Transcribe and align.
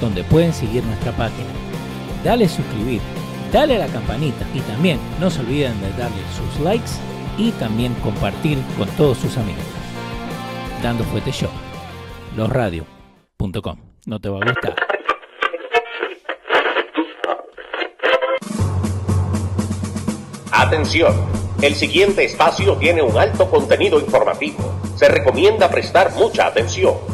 donde 0.00 0.24
pueden 0.24 0.52
seguir 0.52 0.84
nuestra 0.84 1.12
página. 1.12 1.48
Dale 2.24 2.48
suscribir, 2.48 3.00
dale 3.52 3.76
a 3.76 3.86
la 3.86 3.92
campanita 3.92 4.46
y 4.54 4.60
también 4.60 4.98
no 5.20 5.30
se 5.30 5.40
olviden 5.40 5.80
de 5.80 5.90
darle 5.92 6.22
sus 6.36 6.60
likes 6.64 6.92
y 7.36 7.50
también 7.52 7.94
compartir 7.94 8.58
con 8.78 8.88
todos 8.96 9.18
sus 9.18 9.36
amigos. 9.36 9.64
Dando 10.82 11.04
Fuerte 11.04 11.32
Show, 11.32 11.50
losradio.com. 12.36 13.78
No 14.06 14.20
te 14.20 14.28
va 14.28 14.38
a 14.38 14.44
gustar. 14.44 14.74
Atención, 20.52 21.14
el 21.62 21.74
siguiente 21.74 22.24
espacio 22.24 22.76
tiene 22.76 23.02
un 23.02 23.16
alto 23.16 23.50
contenido 23.50 23.98
informativo. 23.98 24.58
Se 24.96 25.08
recomienda 25.08 25.68
prestar 25.70 26.12
mucha 26.14 26.46
atención. 26.46 27.13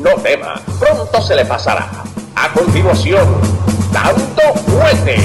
No 0.00 0.14
tema, 0.22 0.54
pronto 0.78 1.20
se 1.20 1.34
le 1.36 1.44
pasará. 1.44 1.90
A 2.34 2.52
continuación, 2.54 3.28
Dando 3.92 4.54
Fuerte 4.66 5.16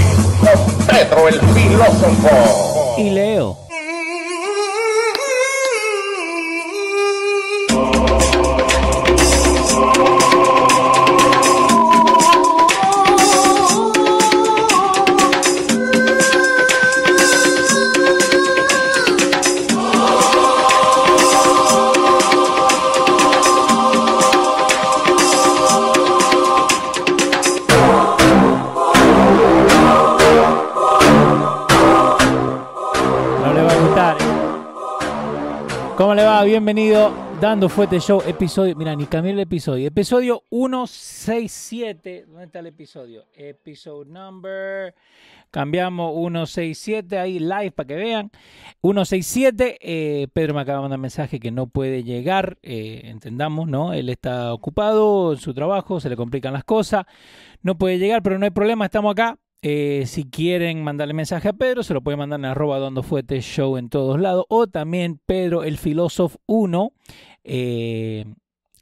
con 0.41 0.85
Pedro 0.85 1.29
el 1.29 1.39
Filósofo. 1.39 2.95
Y 2.97 3.11
Leo. 3.11 3.64
Bienvenido. 36.43 37.11
Dando 37.41 37.69
Fuerte 37.69 37.99
Show, 37.99 38.21
episodio. 38.27 38.75
Mira, 38.75 38.95
ni 38.95 39.05
cambié 39.05 39.31
el 39.31 39.39
episodio. 39.39 39.87
Episodio 39.87 40.43
167. 40.49 42.25
¿Dónde 42.27 42.45
está 42.45 42.59
el 42.59 42.67
episodio? 42.67 43.25
Episode 43.33 44.09
number. 44.09 44.93
Cambiamos 45.49 46.13
167 46.13 47.17
ahí 47.17 47.39
live 47.39 47.71
para 47.71 47.87
que 47.87 47.95
vean. 47.95 48.31
167. 48.81 49.77
eh, 49.81 50.27
Pedro 50.33 50.53
me 50.53 50.61
acaba 50.61 50.79
de 50.79 50.81
mandar 50.83 50.99
mensaje 50.99 51.39
que 51.39 51.51
no 51.51 51.67
puede 51.67 52.03
llegar. 52.03 52.57
eh, 52.61 53.01
entendamos, 53.05 53.67
¿no? 53.67 53.93
Él 53.93 54.09
está 54.09 54.53
ocupado 54.53 55.33
en 55.33 55.39
su 55.39 55.53
trabajo, 55.53 55.99
se 55.99 56.09
le 56.09 56.15
complican 56.15 56.53
las 56.53 56.63
cosas. 56.63 57.05
No 57.61 57.77
puede 57.77 57.97
llegar, 57.97 58.21
pero 58.21 58.37
no 58.37 58.45
hay 58.45 58.51
problema, 58.51 58.85
estamos 58.85 59.11
acá. 59.13 59.37
Eh, 59.67 60.05
si 60.05 60.25
quieren 60.29 60.83
mandarle 60.83 61.15
mensaje 61.15 61.49
a 61.49 61.53
Pedro, 61.53 61.81
se 61.81 61.95
lo 61.95 62.01
pueden 62.01 62.19
mandar 62.19 62.39
en 62.39 62.45
arroba 62.45 62.77
dando 62.77 63.01
fuerte 63.01 63.41
show 63.41 63.77
en 63.77 63.89
todos 63.89 64.21
lados. 64.21 64.45
O 64.47 64.67
también 64.67 65.19
Pedro 65.25 65.63
el 65.63 65.79
Filósofo 65.79 66.37
1 66.45 66.93
eh, 67.43 68.25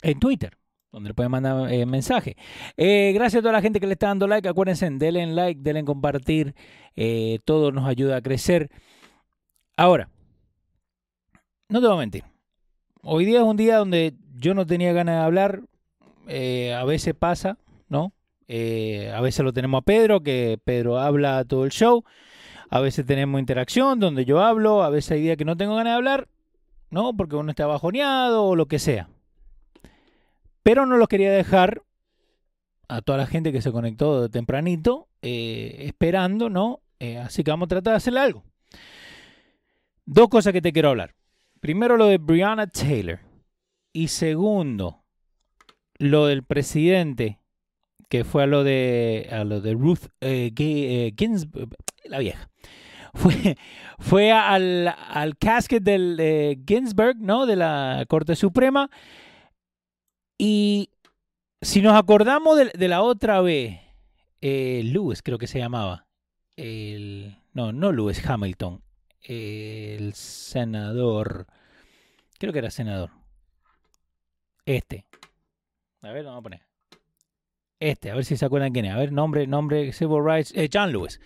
en 0.02 0.20
Twitter, 0.20 0.58
donde 0.92 1.12
le 1.12 1.14
pueden 1.14 1.32
mandar 1.32 1.72
eh, 1.72 1.86
mensaje. 1.86 2.36
Gracias 2.76 3.36
a 3.36 3.42
toda 3.42 3.54
la 3.54 3.62
gente 3.62 3.80
que 3.80 3.88
le 3.88 3.94
está 3.94 4.08
dando 4.08 4.28
like. 4.28 4.46
Acuérdense, 4.46 4.90
denle 4.90 5.22
en 5.22 5.38
like, 5.38 5.62
denle 5.64 5.80
en 5.80 5.86
compartir. 5.86 6.54
todo 7.46 7.72
nos 7.72 7.88
ayuda 7.88 8.18
a 8.18 8.22
crecer. 8.22 8.70
Ahora, 9.78 10.10
no 11.70 11.80
te 11.80 11.88
voy 11.88 11.96
a 11.96 12.00
mentir. 12.00 12.26
Hoy 13.04 13.24
día 13.24 13.38
es 13.38 13.46
un 13.46 13.56
día 13.56 13.78
donde 13.78 14.16
yo 14.36 14.54
no 14.54 14.66
tenía 14.66 14.92
ganas 14.92 15.16
de 15.16 15.22
hablar. 15.22 15.62
a 16.28 16.84
veces 16.84 17.14
pasa, 17.14 17.58
¿no? 17.88 18.12
Eh, 18.48 19.12
a 19.14 19.22
veces 19.22 19.44
lo 19.44 19.54
tenemos 19.54 19.80
a 19.80 19.86
Pedro, 19.86 20.22
que 20.22 20.60
Pedro 20.64 21.00
habla 21.00 21.44
todo 21.46 21.66
el 21.66 21.72
show. 21.72 22.04
A 22.70 22.80
veces 22.80 23.06
tenemos 23.06 23.40
interacción 23.40 24.00
donde 24.00 24.26
yo 24.26 24.42
hablo. 24.42 24.84
A 24.84 24.90
veces 24.90 25.12
hay 25.12 25.22
días 25.22 25.38
que 25.38 25.46
no 25.46 25.58
tengo 25.58 25.76
ganas 25.76 25.92
de 25.92 25.98
hablar, 25.98 26.28
¿no? 26.90 27.16
Porque 27.16 27.36
uno 27.36 27.52
está 27.52 27.68
bajoneado 27.68 28.46
o 28.46 28.56
lo 28.56 28.68
que 28.68 28.80
sea. 28.80 29.10
Pero 30.64 30.86
no 30.86 30.98
los 30.98 31.08
quería 31.08 31.32
dejar 31.32 31.84
a 32.88 33.02
toda 33.02 33.18
la 33.18 33.28
gente 33.28 33.52
que 33.52 33.62
se 33.62 33.72
conectó 33.72 34.22
de 34.22 34.30
tempranito, 34.30 35.08
eh, 35.22 35.78
esperando, 35.80 36.50
¿no? 36.50 36.82
Eh, 37.00 37.18
así 37.18 37.44
que 37.44 37.52
vamos 37.52 37.68
a 37.68 37.70
tratar 37.70 37.94
de 37.94 37.98
hacerle 37.98 38.20
algo. 38.20 38.44
Dos 40.06 40.30
cosas 40.30 40.54
que 40.54 40.62
te 40.62 40.74
quiero 40.74 40.90
hablar. 40.90 41.16
Primero 41.60 41.98
lo 41.98 42.08
de 42.08 42.18
Breonna 42.18 42.68
Taylor. 42.68 43.20
Y 43.94 44.08
segundo, 44.08 45.04
lo 45.98 46.28
del 46.28 46.44
presidente 46.44 47.40
que 48.10 48.24
fue 48.24 48.44
a 48.44 48.48
lo 48.48 48.64
de 48.64 49.28
a 49.32 49.44
lo 49.44 49.62
de 49.62 49.74
Ruth 49.74 50.08
eh, 50.22 50.52
eh, 50.58 51.14
Ginsburg, 51.18 51.70
la 52.06 52.20
vieja. 52.20 52.50
Fue, 53.16 53.58
fue 54.00 54.32
al, 54.32 54.88
al 54.88 55.38
casket 55.38 55.84
del 55.84 56.64
Ginsburg, 56.66 57.18
¿no? 57.20 57.46
De 57.46 57.56
la 57.56 58.04
Corte 58.10 58.36
Suprema. 58.36 58.90
Y 60.40 60.90
si 61.64 61.82
nos 61.82 61.96
acordamos 61.96 62.58
de, 62.58 62.88
la 62.88 63.02
otra 63.02 63.42
vez, 63.42 63.80
eh, 64.42 64.82
Lewis 64.84 65.22
creo 65.22 65.38
que 65.38 65.48
se 65.48 65.60
llamaba. 65.60 66.08
El, 66.56 67.38
no, 67.54 67.72
no 67.72 67.92
Lewis 67.92 68.26
Hamilton. 68.26 68.84
El 69.22 70.14
senador. 70.14 71.48
Creo 72.38 72.52
que 72.52 72.60
era 72.60 72.72
senador. 72.72 73.12
Este. 74.66 75.06
A 76.02 76.12
ver, 76.12 76.26
vamos 76.26 76.40
a 76.40 76.44
poner. 76.44 76.62
Este, 77.84 78.12
a 78.12 78.16
ver 78.16 78.24
si 78.24 78.38
se 78.38 78.46
acuerdan 78.46 78.72
quién 78.72 78.86
es. 78.86 78.94
A 78.94 78.98
ver, 78.98 79.12
nombre, 79.12 79.46
nombre, 79.46 79.92
Civil 79.92 80.24
Rights. 80.24 80.54
eh, 80.56 80.70
John 80.72 80.94
Lewis. 80.94 81.20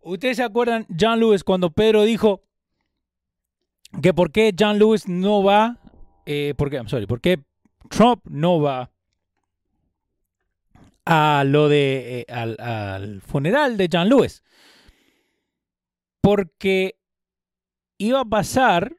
¿Ustedes 0.00 0.38
se 0.38 0.42
acuerdan, 0.42 0.86
John 0.98 1.20
Lewis, 1.20 1.44
cuando 1.44 1.72
Pedro 1.72 2.04
dijo 2.04 2.42
que 4.02 4.14
por 4.14 4.32
qué 4.32 4.54
John 4.58 4.78
Lewis 4.78 5.06
no 5.06 5.42
va, 5.42 5.76
eh, 6.24 6.54
por 6.56 6.70
qué, 6.70 6.76
I'm 6.76 6.88
sorry, 6.88 7.06
por 7.06 7.20
qué 7.20 7.44
Trump 7.90 8.22
no 8.24 8.62
va 8.62 8.90
a 11.04 11.44
lo 11.46 11.68
de, 11.68 12.20
eh, 12.20 12.32
al, 12.32 12.58
al 12.60 13.20
funeral 13.20 13.76
de 13.76 13.90
John 13.92 14.08
Lewis? 14.08 14.42
Porque 16.22 16.96
iba 17.98 18.20
a 18.20 18.24
pasar 18.24 18.96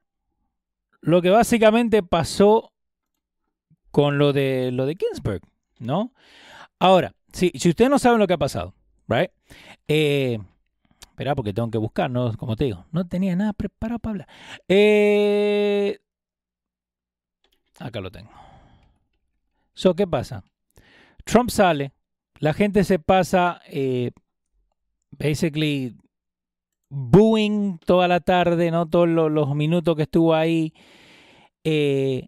lo 1.01 1.23
que 1.23 1.31
básicamente 1.31 2.03
pasó 2.03 2.73
con 3.89 4.19
lo 4.19 4.33
de 4.33 4.69
lo 4.71 4.85
de 4.85 4.95
Ginsburg, 4.95 5.41
¿no? 5.79 6.13
Ahora, 6.85 7.15
si, 7.33 7.51
si 7.55 7.69
ustedes 7.69 7.89
no 7.89 7.97
saben 7.97 8.19
lo 8.19 8.27
que 8.27 8.35
ha 8.35 8.37
pasado, 8.37 8.75
right? 9.07 9.31
Eh, 9.87 10.37
espera, 11.01 11.33
porque 11.33 11.51
tengo 11.51 11.71
que 11.71 11.79
buscar, 11.79 12.11
¿no? 12.11 12.37
Como 12.37 12.55
te 12.55 12.65
digo, 12.65 12.85
no 12.91 13.07
tenía 13.07 13.35
nada 13.35 13.53
preparado 13.53 13.97
para 13.97 14.11
hablar. 14.11 14.27
Eh, 14.67 15.97
acá 17.79 17.99
lo 18.01 18.11
tengo. 18.11 18.29
So, 19.73 19.95
¿qué 19.95 20.05
pasa? 20.05 20.43
Trump 21.23 21.49
sale, 21.49 21.91
la 22.37 22.53
gente 22.53 22.83
se 22.83 22.99
pasa, 22.99 23.61
eh, 23.65 24.11
basically, 25.09 25.97
booing 26.89 27.79
toda 27.79 28.07
la 28.07 28.19
tarde, 28.19 28.69
¿no? 28.69 28.87
Todos 28.87 29.09
los, 29.09 29.55
minutos 29.55 29.95
que 29.95 30.03
estuvo 30.03 30.35
ahí. 30.35 30.71
Eh, 31.63 32.27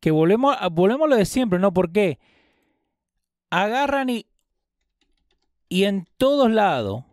que 0.00 0.10
volvemos, 0.10 0.56
volvemos 0.72 1.04
a 1.04 1.10
lo 1.10 1.16
de 1.16 1.26
siempre, 1.26 1.58
¿no? 1.58 1.74
¿Por 1.74 1.92
qué? 1.92 2.18
Agarran 3.50 4.10
y, 4.10 4.26
Y 5.68 5.84
en 5.84 6.06
todos 6.16 6.50
lados 6.50 7.04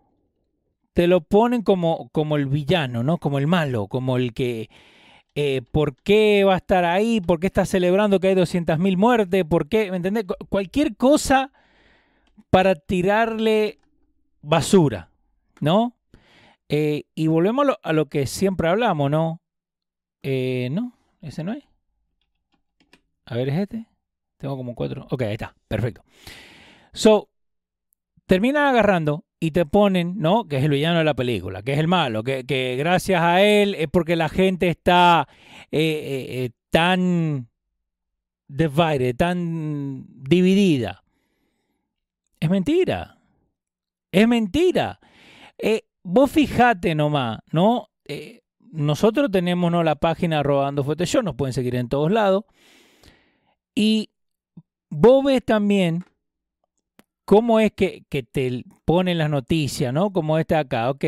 te 0.93 1.07
lo 1.07 1.21
ponen 1.21 1.61
como, 1.61 2.09
como 2.09 2.35
el 2.35 2.47
villano, 2.47 3.03
¿no? 3.03 3.17
Como 3.17 3.39
el 3.39 3.47
malo, 3.47 3.87
como 3.87 4.17
el 4.17 4.33
que... 4.33 4.69
Eh, 5.33 5.61
¿Por 5.71 5.95
qué 5.95 6.43
va 6.43 6.55
a 6.55 6.57
estar 6.57 6.83
ahí? 6.83 7.21
¿Por 7.21 7.39
qué 7.39 7.47
está 7.47 7.65
celebrando 7.65 8.19
que 8.19 8.27
hay 8.27 8.35
200.000 8.35 8.97
muertes? 8.97 9.45
¿Por 9.45 9.69
qué? 9.69 9.89
¿Me 9.89 9.97
entendés? 9.97 10.25
Cualquier 10.49 10.97
cosa 10.97 11.53
para 12.49 12.75
tirarle 12.75 13.79
basura, 14.41 15.09
¿no? 15.61 15.95
Eh, 16.67 17.03
y 17.15 17.27
volvemos 17.27 17.65
a 17.81 17.93
lo, 17.93 18.05
que 18.07 18.27
siempre 18.27 18.67
hablamos, 18.67 19.09
¿no? 19.09 19.41
Eh, 20.21 20.69
no, 20.71 20.93
ese 21.21 21.43
no 21.43 21.53
es. 21.53 21.63
A 23.25 23.35
ver, 23.35 23.49
¿es 23.49 23.59
este? 23.59 23.87
Tengo 24.37 24.57
como 24.57 24.75
cuatro. 24.75 25.07
Ok, 25.11 25.21
ahí 25.23 25.33
está, 25.33 25.55
perfecto. 25.71 26.03
So, 26.94 27.29
terminan 28.25 28.68
agarrando 28.68 29.25
y 29.39 29.51
te 29.51 29.65
ponen, 29.65 30.15
¿no? 30.18 30.47
Que 30.47 30.57
es 30.57 30.63
el 30.63 30.71
villano 30.71 31.00
de 31.00 31.06
la 31.06 31.13
película, 31.13 31.63
que 31.63 31.73
es 31.73 31.79
el 31.79 31.88
malo, 31.88 32.23
que, 32.23 32.75
gracias 32.77 33.21
a 33.21 33.41
él 33.41 33.75
es 33.75 33.88
porque 33.88 34.15
la 34.15 34.29
gente 34.29 34.68
está 34.68 35.27
eh, 35.71 36.50
tan 36.69 37.47
divided, 38.47 39.15
tan 39.15 40.06
dividida. 40.07 41.03
Es 42.39 42.50
mentira. 42.50 43.17
Es 44.12 44.27
mentira. 44.27 45.00
Eh, 45.57 45.83
vos 46.03 46.31
fijate 46.31 46.95
nomás, 46.95 47.39
¿no? 47.51 47.89
Eh, 48.06 48.41
nosotros 48.71 49.29
tenemos 49.31 49.71
¿no? 49.71 49.83
la 49.83 49.95
página 49.95 50.44
Robando 50.44 50.83
Photoshop, 50.83 51.24
nos 51.24 51.35
pueden 51.35 51.53
seguir 51.53 51.75
en 51.75 51.89
todos 51.89 52.12
lados. 52.12 52.45
Y 53.75 54.10
vos 54.91 55.25
ves 55.25 55.43
también 55.43 56.05
cómo 57.25 57.59
es 57.59 57.71
que, 57.71 58.03
te 58.09 58.63
ponen 58.85 59.17
las 59.17 59.29
noticias, 59.29 59.93
¿no? 59.93 60.11
Como 60.11 60.38
este 60.38 60.55
acá, 60.55 60.89
ok, 60.89 61.03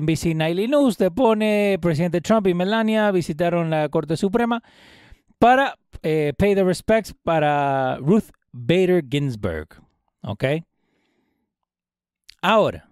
NBC 0.00 0.34
Nightly 0.34 0.68
News 0.68 0.96
te 0.96 1.10
pone 1.10 1.78
presidente 1.80 2.20
Trump 2.20 2.46
y 2.46 2.54
Melania 2.54 3.10
visitaron 3.10 3.70
la 3.70 3.88
Corte 3.90 4.16
Suprema 4.16 4.62
para 5.38 5.78
eh, 6.02 6.32
pay 6.36 6.54
the 6.54 6.64
respects 6.64 7.14
para 7.22 7.98
Ruth 7.98 8.30
Bader 8.52 9.04
Ginsburg, 9.06 9.68
¿ok? 10.22 10.44
Ahora, 12.40 12.88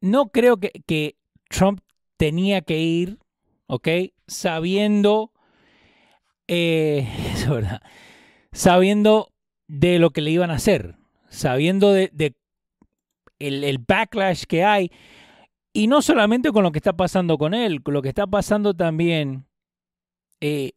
no 0.00 0.30
creo 0.30 0.58
que, 0.58 1.16
Trump 1.48 1.80
tenía 2.16 2.60
que 2.62 2.78
ir, 2.78 3.18
¿ok? 3.68 3.88
Sabiendo, 4.26 5.32
eh, 6.48 7.06
sabiendo 8.52 9.32
de 9.68 9.98
lo 9.98 10.10
que 10.10 10.20
le 10.20 10.30
iban 10.30 10.50
a 10.50 10.54
hacer, 10.54 10.96
sabiendo 11.28 11.92
de, 11.92 12.34
el, 13.38 13.78
backlash 13.78 14.44
que 14.44 14.64
hay, 14.64 14.90
y 15.72 15.88
no 15.88 16.02
solamente 16.02 16.50
con 16.52 16.62
lo 16.62 16.72
que 16.72 16.78
está 16.78 16.96
pasando 16.96 17.36
con 17.38 17.54
él, 17.54 17.82
con 17.82 17.94
lo 17.94 18.02
que 18.02 18.08
está 18.08 18.26
pasando 18.26 18.74
también 18.74 19.46
eh, 20.40 20.72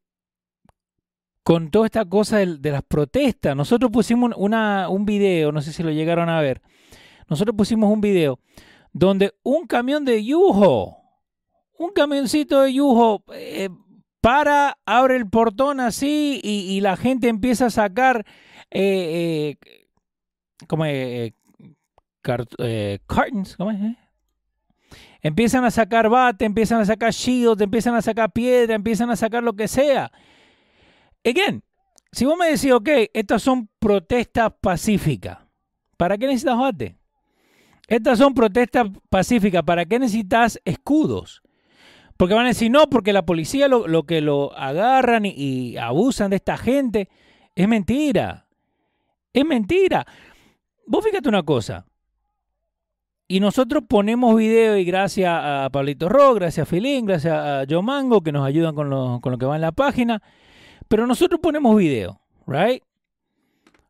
con 1.43 1.71
toda 1.71 1.85
esta 1.85 2.05
cosa 2.05 2.37
de, 2.37 2.71
las 2.71 2.83
protestas. 2.83 3.55
Nosotros 3.55 3.91
pusimos 3.91 4.33
una, 4.37 4.89
un 4.89 5.05
video, 5.05 5.51
no 5.51 5.61
sé 5.61 5.71
si 5.71 5.83
lo 5.83 5.91
llegaron 5.91 6.29
a 6.29 6.41
ver. 6.41 6.61
Nosotros 7.27 7.55
pusimos 7.55 7.91
un 7.91 8.01
video 8.01 8.39
donde 8.91 9.33
un 9.43 9.65
camión 9.67 10.03
de 10.05 10.23
Yujo, 10.23 10.97
un 11.77 11.91
camioncito 11.91 12.61
de 12.61 12.73
Yujo, 12.73 13.23
eh, 13.33 13.69
para, 14.21 14.77
abre 14.85 15.15
el 15.15 15.29
portón 15.29 15.79
así 15.79 16.39
y, 16.43 16.81
la 16.81 16.97
gente 16.97 17.27
empieza 17.27 17.67
a 17.67 17.69
sacar 17.69 18.25
eh, 18.71 19.55
eh 19.57 19.77
eh, 22.57 22.99
cartons, 23.07 23.55
¿cómo 23.55 23.71
es? 23.71 23.79
Empiezan 25.21 25.65
a 25.65 25.71
sacar 25.71 26.09
bate, 26.09 26.45
empiezan 26.45 26.81
a 26.81 26.85
sacar 26.85 27.11
shields, 27.11 27.61
empiezan 27.61 27.95
a 27.95 28.01
sacar 28.01 28.31
piedra, 28.31 28.75
empiezan 28.75 29.09
a 29.09 29.15
sacar 29.15 29.43
lo 29.43 29.53
que 29.53 29.67
sea. 29.67 30.11
Again, 31.25 31.63
si 32.11 32.25
vos 32.25 32.37
me 32.37 32.47
decís, 32.47 32.71
ok, 32.71 32.89
estas 33.13 33.41
son 33.41 33.69
protestas 33.79 34.53
pacíficas, 34.61 35.39
¿para 35.97 36.17
qué 36.17 36.27
necesitas 36.27 36.57
bate? 36.57 36.97
Estas 37.87 38.19
son 38.19 38.33
protestas 38.33 38.87
pacíficas, 39.09 39.63
¿para 39.63 39.85
qué 39.85 39.99
necesitas 39.99 40.59
escudos? 40.63 41.41
Porque 42.19 42.35
van 42.35 42.47
a 42.47 42.49
decir, 42.49 42.69
no, 42.69 42.89
porque 42.89 43.13
la 43.13 43.25
policía 43.25 43.69
lo, 43.69 44.03
que 44.03 44.19
lo 44.19 44.51
agarran 44.57 45.23
y, 45.25 45.77
abusan 45.77 46.31
de 46.31 46.35
esta 46.35 46.57
gente 46.57 47.07
es 47.55 47.65
mentira. 47.65 48.45
Es 49.31 49.45
mentira. 49.45 50.05
Vos 50.85 51.05
fíjate 51.05 51.29
una 51.29 51.43
cosa. 51.43 51.85
Y 53.25 53.39
nosotros 53.39 53.85
ponemos 53.87 54.35
video 54.35 54.75
y 54.75 54.83
gracias 54.83 55.31
a 55.33 55.69
Pablito 55.71 56.09
Rock, 56.09 56.39
gracias 56.39 56.67
a 56.67 56.69
Filín, 56.69 57.05
gracias 57.05 57.33
a 57.33 57.63
Joe 57.69 57.81
Mango, 57.81 58.19
que 58.19 58.33
nos 58.33 58.45
ayudan 58.45 58.75
con 58.75 58.89
lo, 58.89 59.21
con 59.21 59.31
lo 59.31 59.37
que 59.37 59.45
va 59.45 59.55
en 59.55 59.61
la 59.61 59.71
página. 59.71 60.21
Pero 60.89 61.07
nosotros 61.07 61.39
ponemos 61.39 61.77
video, 61.77 62.19
right? 62.45 62.83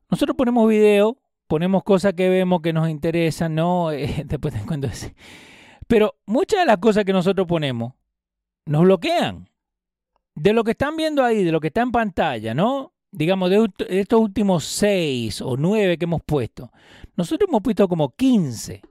Nosotros 0.08 0.38
ponemos 0.38 0.70
video, 0.70 1.18
ponemos 1.48 1.84
cosas 1.84 2.14
que 2.14 2.30
vemos 2.30 2.62
que 2.62 2.74
nos 2.74 2.90
interesan, 2.90 3.56
¿no? 3.56 3.92
Eh, 3.92 4.24
después 4.28 4.54
te 4.54 4.60
cuento 4.68 4.86
ese. 4.86 5.16
Pero 5.88 6.14
muchas 6.28 6.60
de 6.60 6.68
las 6.68 6.78
cosas 6.78 7.06
que 7.06 7.14
nosotros 7.14 7.48
ponemos 7.48 7.94
nos 8.69 8.83
bloquean. 8.83 9.50
De 10.36 10.54
lo 10.54 10.63
que 10.63 10.71
están 10.71 10.95
viendo 10.95 11.24
ahí, 11.24 11.44
de 11.44 11.51
lo 11.51 11.60
que 11.60 11.68
está 11.68 11.81
en 11.81 11.92
pantalla, 11.92 12.54
¿no? 12.54 12.94
Digamos, 13.12 13.50
de 13.50 13.68
estos 13.89 14.21
últimos 14.21 14.63
seis 14.63 15.42
o 15.42 15.57
nueve 15.57 15.98
que 15.98 16.06
hemos 16.06 16.21
puesto. 16.24 16.71
Nosotros 17.18 17.50
hemos 17.50 17.63
puesto 17.63 17.88
como 17.88 18.12
15. 18.16 18.81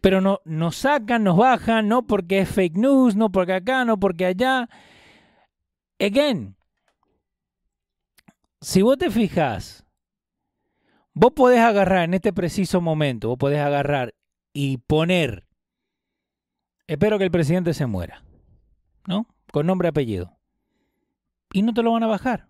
Pero 0.00 0.20
no, 0.20 0.40
nos 0.44 0.76
sacan, 0.76 1.22
nos 1.22 1.36
bajan, 1.36 1.86
no 1.86 2.06
porque 2.06 2.38
es 2.38 2.48
fake 2.48 2.76
news, 2.76 3.14
no 3.14 3.30
porque 3.30 3.52
acá, 3.52 3.84
no 3.84 3.98
porque 3.98 4.24
allá. 4.24 4.68
Again, 6.00 6.56
si 8.60 8.80
vos 8.82 8.96
te 8.96 9.10
fijas, 9.10 9.84
vos 11.12 11.32
podés 11.32 11.60
agarrar 11.60 12.04
en 12.04 12.14
este 12.14 12.32
preciso 12.32 12.80
momento, 12.80 13.28
vos 13.28 13.38
podés 13.38 13.60
agarrar 13.60 14.14
y 14.54 14.78
poner, 14.78 15.46
espero 16.86 17.18
que 17.18 17.24
el 17.24 17.30
presidente 17.30 17.74
se 17.74 17.86
muera, 17.86 18.22
¿no? 19.06 19.26
Con 19.52 19.66
nombre 19.66 19.88
y 19.88 19.90
apellido. 19.90 20.36
Y 21.52 21.62
no 21.62 21.72
te 21.72 21.82
lo 21.82 21.92
van 21.92 22.02
a 22.02 22.08
bajar. 22.08 22.48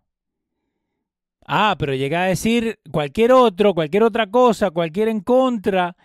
Ah, 1.47 1.77
pero 1.79 1.95
llega 1.95 2.23
a 2.23 2.27
decir 2.27 2.81
cualquier 2.91 3.33
otro, 3.33 3.75
cualquier 3.75 4.03
otra 4.03 4.29
cosa, 4.29 4.71
cualquier 4.71 5.09
en 5.09 5.21
contra, 5.21 5.97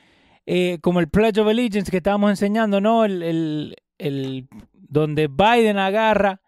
eh, 0.45 0.77
como 0.81 0.99
el 0.99 1.09
Pledge 1.09 1.39
of 1.39 1.47
Allegiance 1.47 1.89
que 1.89 1.97
estábamos 1.97 2.29
enseñando, 2.29 2.79
¿no? 2.79 3.05
El, 3.05 3.75
el 3.97 4.47
donde 4.73 5.27
Biden 5.27 5.79
agarra, 5.79 6.41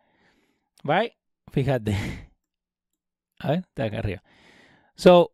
¿right? 0.84 1.14
Fíjate. 1.52 1.96
A 3.40 3.50
ver, 3.50 3.60
está 3.60 3.86
acá 3.86 4.00
arriba. 4.00 4.24
So, 4.96 5.32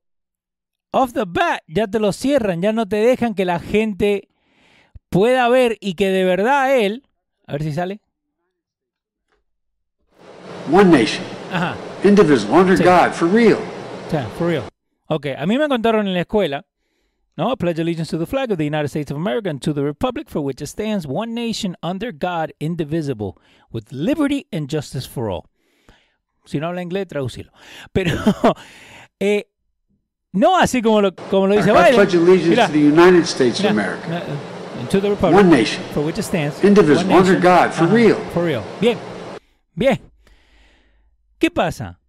off 0.92 1.14
the 1.14 1.26
bat, 1.28 1.62
ya 1.68 1.88
te 1.88 2.00
lo 2.00 2.12
cierran, 2.12 2.62
ya 2.62 2.72
no 2.72 2.88
te 2.88 2.98
dejan 2.98 3.36
que 3.36 3.46
la 3.46 3.60
gente 3.60 4.30
pueda 5.10 5.48
ver 5.50 5.78
y 5.80 5.96
que 5.96 6.10
de 6.10 6.24
verdad 6.24 6.76
él, 6.76 7.04
a 7.46 7.54
ver 7.54 7.64
si 7.64 7.74
sale. 7.74 8.02
One 10.72 10.92
nation. 10.92 11.24
Ajá. 11.52 11.76
Indivisible, 12.04 12.56
under 12.56 12.78
God, 12.78 13.14
for 13.14 13.28
real. 13.28 13.60
Yeah, 14.12 14.28
for 14.38 14.48
real. 14.48 14.64
Ok, 15.08 15.28
a 15.38 15.46
mí 15.46 15.58
me 15.58 15.68
contaron 15.68 16.08
en 16.08 16.14
la 16.14 16.22
escuela, 16.22 16.66
¿no? 17.36 17.52
I 17.52 17.56
pledge 17.56 17.80
allegiance 17.80 18.12
to 18.12 18.18
the 18.18 18.28
flag 18.28 18.52
of 18.52 18.58
the 18.60 18.66
United 18.66 18.90
States 18.90 19.10
of 19.12 19.18
America 19.18 19.50
and 19.50 19.60
to 19.64 19.74
the 19.74 19.84
republic 19.84 20.30
for 20.30 20.42
which 20.42 20.62
it 20.62 20.68
stands, 20.68 21.08
one 21.08 21.34
nation 21.34 21.76
under 21.82 22.12
God, 22.12 22.54
indivisible, 22.60 23.36
with 23.72 23.92
liberty 23.92 24.46
and 24.52 24.70
justice 24.70 25.08
for 25.08 25.30
all. 25.30 25.48
Si 26.46 26.60
no 26.60 26.68
habla 26.68 26.82
inglés, 26.82 27.08
traducilo. 27.08 27.52
Pero 27.92 28.12
eh, 29.20 29.46
no 30.34 30.60
así 30.60 30.82
como 30.84 31.02
lo, 31.02 31.16
como 31.16 31.48
lo 31.48 31.56
dice 31.56 31.72
Biden. 31.72 31.96
pledge 31.96 32.16
allegiance 32.16 32.50
mira, 32.50 32.68
to 32.68 32.74
the 32.74 32.80
United 32.80 33.26
States 33.26 33.60
of 33.60 33.66
America. 33.72 34.24
Uh, 34.24 34.88
to 34.88 35.02
the 35.02 35.10
Republic. 35.10 35.36
One 35.36 35.50
nation. 35.50 35.84
For 35.94 36.02
which 36.02 36.20
it 36.20 36.24
stands. 36.24 36.64
Indivisible, 36.64 37.16
under 37.16 37.36
God, 37.40 37.74
for 37.74 37.86
uh 37.86 37.90
-huh, 37.90 37.96
real. 37.96 38.16
For 38.34 38.46
real. 38.46 38.64
Bien. 38.80 38.98
Bien. 39.76 40.09
¿Qué 41.40 41.50
pasa? 41.52 42.02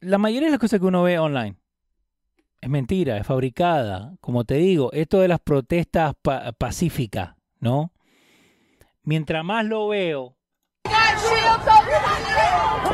La 0.00 0.18
mayoría 0.18 0.48
de 0.48 0.52
las 0.52 0.60
cosas 0.60 0.80
que 0.80 0.86
uno 0.86 1.02
ve 1.02 1.18
online 1.18 1.56
es 2.60 2.70
mentira, 2.70 3.18
es 3.18 3.26
fabricada. 3.26 4.16
Como 4.20 4.44
te 4.44 4.54
digo, 4.54 4.90
esto 4.92 5.20
de 5.20 5.28
las 5.28 5.40
protestas 5.40 6.14
pa 6.20 6.52
pacíficas, 6.52 7.36
¿no? 7.60 7.92
Mientras 9.02 9.44
más 9.44 9.64
lo 9.64 9.88
veo, 9.88 10.38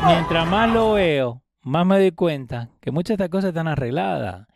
Mientras 0.05 0.47
más 0.47 0.71
lo 0.71 0.93
veo, 0.93 1.43
más 1.61 1.85
me 1.85 1.97
doy 1.97 2.11
cuenta 2.11 2.69
que 2.79 2.91
muchas 2.91 3.17
de 3.17 3.23
estas 3.23 3.29
cosas 3.31 3.49
están 3.49 3.67
arregladas. 3.67 4.47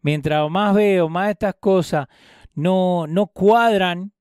Mientras 0.00 0.48
más 0.50 0.74
veo, 0.74 1.08
más 1.08 1.30
estas 1.30 1.54
cosas 1.60 2.06
no, 2.54 3.06
no 3.06 3.26
cuadran. 3.26 4.12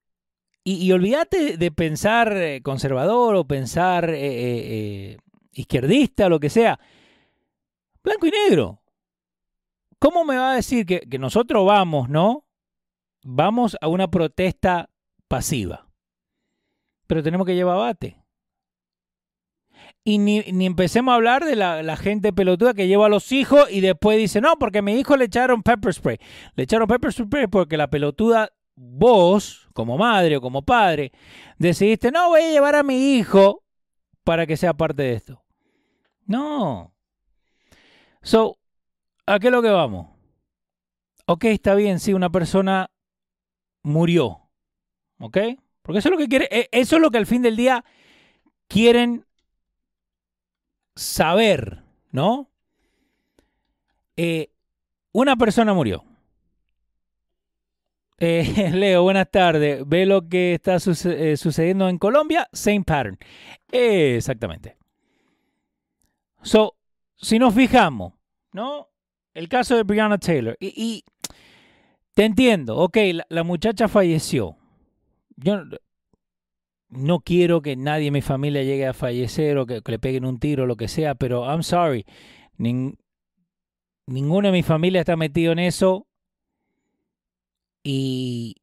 Y, 0.64 0.92
olvídate 0.92 1.58
de 1.58 1.72
pensar 1.72 2.36
eh, 2.36 2.62
conservador 2.64 3.36
o 3.36 3.46
pensar 3.46 4.10
eh, 4.10 4.18
eh, 4.18 5.18
izquierdista, 5.56 6.30
lo 6.30 6.40
que 6.40 6.50
sea. 6.50 6.80
Blanco 8.04 8.28
y 8.28 8.32
negro. 8.32 8.82
¿cómo 10.06 10.24
me 10.24 10.38
va 10.38 10.52
a 10.52 10.56
decir 10.56 10.86
que, 10.86 11.00
que 11.00 11.18
nosotros 11.18 11.66
vamos, 11.66 12.10
no? 12.10 12.46
Vamos 13.24 13.76
a 13.82 13.88
una 13.88 14.10
protesta 14.10 14.92
pasiva. 15.28 15.88
Pero 17.08 17.24
tenemos 17.24 17.48
que 17.48 17.56
llevar 17.56 17.78
bate. 17.78 18.22
Y 20.04 20.20
ni, 20.20 20.44
empecemos 20.64 21.12
a 21.12 21.16
hablar 21.16 21.44
de 21.44 21.56
la, 21.56 21.98
gente 21.98 22.34
pelotuda 22.34 22.76
que 22.76 22.88
lleva 22.88 23.08
a 23.08 23.10
los 23.10 23.32
hijos 23.32 23.68
y 23.72 23.82
después 23.82 24.20
dice, 24.20 24.42
no, 24.42 24.58
porque 24.60 24.80
a 24.80 24.82
mi 24.84 24.94
hijo 24.94 25.18
le 25.18 25.26
echaron 25.26 25.64
pepper 25.64 25.94
spray. 25.94 26.18
Le 26.56 26.64
echaron 26.64 26.88
pepper 26.88 27.12
spray 27.12 27.48
porque 27.48 27.78
la 27.78 27.90
pelotuda, 27.90 28.52
vos, 28.76 29.68
como 29.74 29.98
madre 29.98 30.38
o 30.38 30.42
como 30.42 30.62
padre, 30.62 31.12
decidiste, 31.58 32.12
no, 32.12 32.30
voy 32.30 32.42
a 32.42 32.52
llevar 32.52 32.76
a 32.76 32.84
mi 32.84 33.16
hijo 33.16 33.64
para 34.24 34.46
que 34.46 34.58
sea 34.58 34.76
parte 34.76 35.02
de 35.02 35.14
esto. 35.14 35.45
No. 36.26 36.94
So, 38.22 38.58
¿a 39.26 39.40
qué 39.40 39.48
es 39.48 39.54
lo 39.54 39.62
que 39.62 39.70
vamos? 39.70 40.10
Ok, 41.28 41.46
está 41.46 41.76
bien, 41.76 42.00
sí, 42.00 42.14
una 42.14 42.30
persona 42.30 42.92
murió. 43.84 44.42
¿Ok? 45.20 45.38
Porque 45.82 46.00
eso 46.00 46.10
es 46.10 46.12
lo 46.12 46.18
que 46.18 46.28
quiere, 46.28 46.48
e, 46.52 46.70
eso 46.72 46.96
es 46.96 47.02
lo 47.02 47.12
que 47.12 47.18
al 47.18 47.26
fin 47.26 47.42
del 47.42 47.56
día 47.56 47.86
quieren 48.68 49.26
saber, 50.96 51.84
¿no? 52.12 52.50
Eh, 54.18 54.50
una 55.12 55.36
persona 55.36 55.74
murió. 55.74 56.04
Eh, 58.18 58.72
Leo, 58.74 59.04
buenas 59.04 59.30
tardes. 59.30 59.88
Ve 59.88 60.06
lo 60.06 60.28
que 60.28 60.54
está 60.56 60.76
eh, 60.76 61.38
sucediendo 61.38 61.90
en 61.90 61.98
Colombia. 61.98 62.48
Same 62.54 62.84
pattern. 62.84 63.18
exactamente. 63.72 64.78
So, 66.46 66.76
si 67.16 67.40
nos 67.40 67.56
fijamos, 67.56 68.14
¿no? 68.54 68.88
El 69.34 69.50
caso 69.50 69.76
de 69.76 69.84
Brianna 69.84 70.20
Taylor. 70.20 70.56
Y, 70.60 71.04
te 72.14 72.24
entiendo. 72.24 72.78
Ok, 72.78 72.98
la, 73.30 73.44
muchacha 73.44 73.88
falleció. 73.88 74.56
Yo 75.38 75.64
no 76.90 77.20
quiero 77.22 77.64
que 77.64 77.76
nadie 77.76 78.08
en 78.08 78.14
mi 78.14 78.22
familia 78.22 78.62
llegue 78.62 78.86
a 78.86 78.94
fallecer 78.94 79.58
o 79.58 79.66
que, 79.66 79.82
le 79.84 80.00
peguen 80.00 80.24
un 80.24 80.40
tiro 80.40 80.64
o 80.64 80.66
lo 80.68 80.78
que 80.78 80.88
sea, 80.88 81.16
pero 81.16 81.46
I'm 81.46 81.64
sorry. 81.64 82.06
ninguno 82.58 84.48
de 84.48 84.52
mi 84.52 84.62
familia 84.62 85.02
está 85.02 85.18
metido 85.18 85.52
en 85.52 85.60
eso. 85.60 86.06
Y 87.84 88.56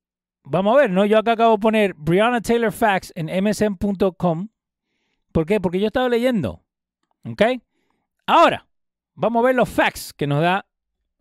vamos 0.45 0.77
a 0.77 0.83
ver, 0.83 0.91
¿no? 0.91 1.05
Yo 1.05 1.19
acá 1.19 1.33
acabo 1.33 1.57
de 1.57 1.61
poner 1.61 1.95
Brianna 1.95 2.41
Taylor 2.41 2.71
Facts 2.71 3.12
en 3.17 3.27
msn.com. 3.27 4.49
¿Por 5.33 5.47
qué? 5.47 5.61
Porque 5.61 5.81
yo 5.81 5.89
estaba 5.89 6.09
leyendo. 6.09 6.62
¿Ok? 7.25 7.43
Ahora, 8.26 8.67
vamos 9.14 9.43
a 9.43 9.47
ver 9.47 9.55
los 9.55 9.69
facts 9.69 10.12
que 10.12 10.26
nos 10.26 10.43
da 10.43 10.67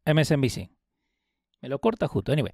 MSNBC. 0.05 0.69
Me 1.61 1.69
lo 1.69 1.79
corta 1.79 2.07
justo. 2.07 2.31
Anyway. 2.31 2.51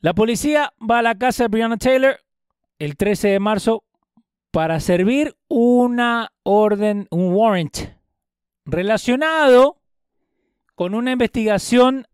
La 0.00 0.14
policía 0.14 0.72
va 0.78 0.98
a 0.98 1.02
la 1.02 1.14
casa 1.14 1.44
de 1.44 1.48
Brianna 1.48 1.76
Taylor 1.76 2.18
el 2.78 2.96
13 2.96 3.28
de 3.28 3.40
marzo 3.40 3.84
para 4.50 4.80
servir 4.80 5.36
una 5.48 6.32
orden, 6.42 7.06
un 7.10 7.32
warrant 7.32 7.76
relacionado 8.64 9.80
con 10.74 10.94
una 10.94 11.12
investigación 11.12 12.06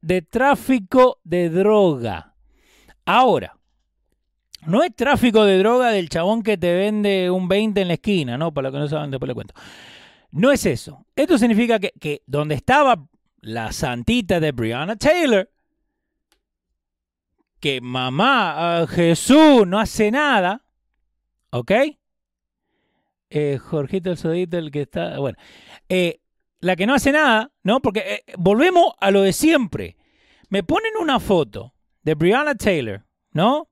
de 0.00 0.22
tráfico 0.22 1.20
de 1.22 1.48
droga. 1.48 2.34
Ahora, 3.04 3.56
no 4.66 4.82
es 4.82 4.94
tráfico 4.94 5.44
de 5.44 5.58
droga 5.58 5.90
del 5.90 6.08
chabón 6.08 6.42
que 6.42 6.58
te 6.58 6.74
vende 6.74 7.30
un 7.30 7.48
20 7.48 7.80
en 7.80 7.88
la 7.88 7.94
esquina, 7.94 8.36
¿no? 8.36 8.52
Para 8.52 8.68
los 8.68 8.72
que 8.72 8.80
no 8.80 8.88
saben, 8.88 9.10
después 9.10 9.28
le 9.28 9.34
cuento. 9.34 9.54
No 10.30 10.52
es 10.52 10.66
eso. 10.66 11.06
Esto 11.16 11.38
significa 11.38 11.78
que, 11.78 11.92
que 11.98 12.22
donde 12.26 12.54
estaba 12.54 13.08
la 13.40 13.72
santita 13.72 14.40
de 14.40 14.52
Brianna 14.52 14.96
Taylor, 14.96 15.50
que 17.60 17.80
mamá, 17.80 18.80
ah, 18.80 18.86
Jesús, 18.86 19.66
no 19.66 19.78
hace 19.78 20.10
nada, 20.10 20.64
¿ok? 21.50 21.72
Eh, 23.30 23.58
Jorgito 23.58 24.10
el 24.10 24.16
Sodito, 24.16 24.58
el 24.58 24.70
que 24.70 24.82
está, 24.82 25.18
bueno, 25.18 25.36
eh, 25.88 26.20
la 26.60 26.76
que 26.76 26.86
no 26.86 26.94
hace 26.94 27.12
nada, 27.12 27.52
¿no? 27.62 27.80
Porque 27.80 28.00
eh, 28.00 28.34
volvemos 28.38 28.94
a 29.00 29.10
lo 29.10 29.22
de 29.22 29.32
siempre. 29.32 29.96
Me 30.48 30.62
ponen 30.62 30.92
una 31.00 31.20
foto 31.20 31.74
de 32.02 32.14
Brianna 32.14 32.54
Taylor, 32.54 33.04
¿no? 33.32 33.68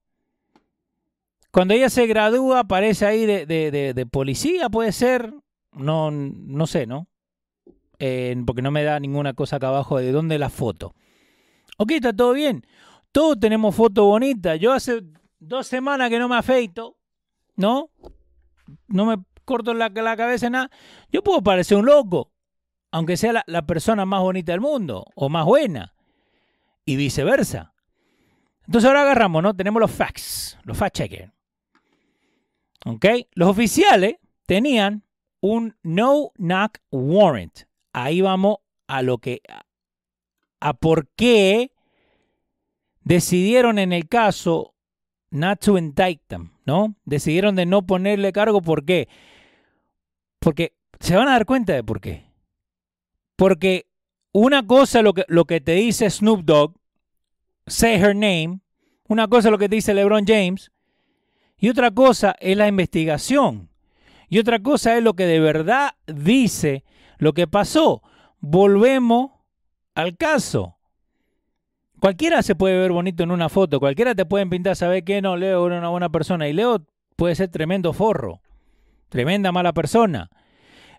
Cuando 1.50 1.72
ella 1.72 1.88
se 1.88 2.06
gradúa, 2.06 2.60
aparece 2.60 3.06
ahí 3.06 3.24
de, 3.24 4.08
policía, 4.10 4.68
puede 4.68 4.92
ser, 4.92 5.32
no, 5.76 6.10
no 6.10 6.66
sé, 6.66 6.86
¿no? 6.86 7.08
porque 8.44 8.60
no 8.60 8.70
me 8.70 8.82
da 8.84 9.00
ninguna 9.00 9.32
cosa 9.32 9.56
acá 9.56 9.68
abajo 9.68 9.98
de 9.98 10.12
dónde 10.12 10.38
la 10.38 10.50
foto. 10.50 10.94
Ok, 11.78 11.92
está 11.92 12.12
todo 12.12 12.32
bien. 12.34 12.66
Todos 13.10 13.40
tenemos 13.40 13.74
fotos 13.74 14.04
bonitas. 14.04 14.60
Yo 14.60 14.72
hace 14.72 15.02
dos 15.38 15.66
semanas 15.66 16.10
que 16.10 16.18
no 16.18 16.28
me 16.28 16.36
afeito, 16.36 16.98
¿no? 17.56 17.90
No 18.88 19.06
me 19.06 19.16
corto 19.46 19.72
la, 19.72 19.88
la 19.88 20.16
cabeza 20.16 20.50
nada. 20.50 20.70
Yo 21.10 21.22
puedo 21.22 21.42
parecer 21.42 21.78
un 21.78 21.86
loco, 21.86 22.32
aunque 22.90 23.16
sea 23.16 23.42
la, 23.46 23.66
persona 23.66 24.04
más 24.04 24.20
bonita 24.20 24.52
del 24.52 24.60
mundo 24.60 25.06
o 25.14 25.28
más 25.30 25.46
buena. 25.46 25.94
Y 26.84 26.96
viceversa. 26.96 27.72
Entonces 28.66 28.86
ahora 28.86 29.02
agarramos, 29.02 29.42
¿no? 29.42 29.54
Tenemos 29.54 29.80
los 29.80 29.90
facts, 29.90 30.58
los 30.64 30.76
fact 30.76 30.96
checkers. 30.96 31.32
¿Ok? 32.84 33.06
Los 33.32 33.48
oficiales 33.48 34.16
tenían 34.46 35.05
un 35.40 35.76
no 35.82 36.32
knock 36.36 36.78
warrant. 36.90 37.62
Ahí 37.92 38.20
vamos 38.20 38.58
a 38.86 39.02
lo 39.02 39.18
que 39.18 39.40
a 40.60 40.74
por 40.74 41.08
qué 41.16 41.72
decidieron 43.02 43.78
en 43.78 43.92
el 43.92 44.08
caso 44.08 44.74
not 45.30 45.60
to 45.60 45.78
indict 45.78 46.22
them, 46.26 46.52
¿no? 46.64 46.96
Decidieron 47.04 47.56
de 47.56 47.66
no 47.66 47.86
ponerle 47.86 48.32
cargo. 48.32 48.62
¿Por 48.62 48.84
qué? 48.84 49.08
Porque 50.38 50.74
se 51.00 51.16
van 51.16 51.28
a 51.28 51.32
dar 51.32 51.46
cuenta 51.46 51.72
de 51.72 51.84
por 51.84 52.00
qué. 52.00 52.26
Porque 53.36 53.86
una 54.32 54.66
cosa 54.66 55.02
lo 55.02 55.14
que, 55.14 55.24
lo 55.28 55.44
que 55.44 55.60
te 55.60 55.72
dice 55.72 56.10
Snoop 56.10 56.44
Dogg, 56.44 56.74
say 57.66 57.94
her 57.94 58.14
name, 58.14 58.60
una 59.08 59.28
cosa 59.28 59.50
lo 59.50 59.58
que 59.58 59.68
te 59.68 59.76
dice 59.76 59.94
LeBron 59.94 60.24
James, 60.26 60.72
y 61.58 61.68
otra 61.68 61.90
cosa 61.90 62.34
es 62.40 62.56
la 62.56 62.68
investigación. 62.68 63.70
Y 64.28 64.38
otra 64.38 64.60
cosa 64.60 64.96
es 64.96 65.02
lo 65.02 65.14
que 65.14 65.26
de 65.26 65.40
verdad 65.40 65.92
dice 66.06 66.84
lo 67.18 67.32
que 67.32 67.46
pasó. 67.46 68.02
Volvemos 68.40 69.30
al 69.94 70.16
caso. 70.16 70.76
Cualquiera 72.00 72.42
se 72.42 72.54
puede 72.54 72.78
ver 72.78 72.92
bonito 72.92 73.22
en 73.22 73.30
una 73.30 73.48
foto, 73.48 73.80
cualquiera 73.80 74.14
te 74.14 74.26
pueden 74.26 74.50
pintar, 74.50 74.76
¿sabe 74.76 75.02
qué? 75.02 75.22
No, 75.22 75.36
Leo 75.36 75.66
era 75.66 75.78
una 75.78 75.88
buena 75.88 76.10
persona 76.10 76.46
y 76.46 76.52
Leo 76.52 76.84
puede 77.16 77.34
ser 77.34 77.48
tremendo 77.48 77.94
forro, 77.94 78.42
tremenda 79.08 79.50
mala 79.50 79.72
persona. 79.72 80.28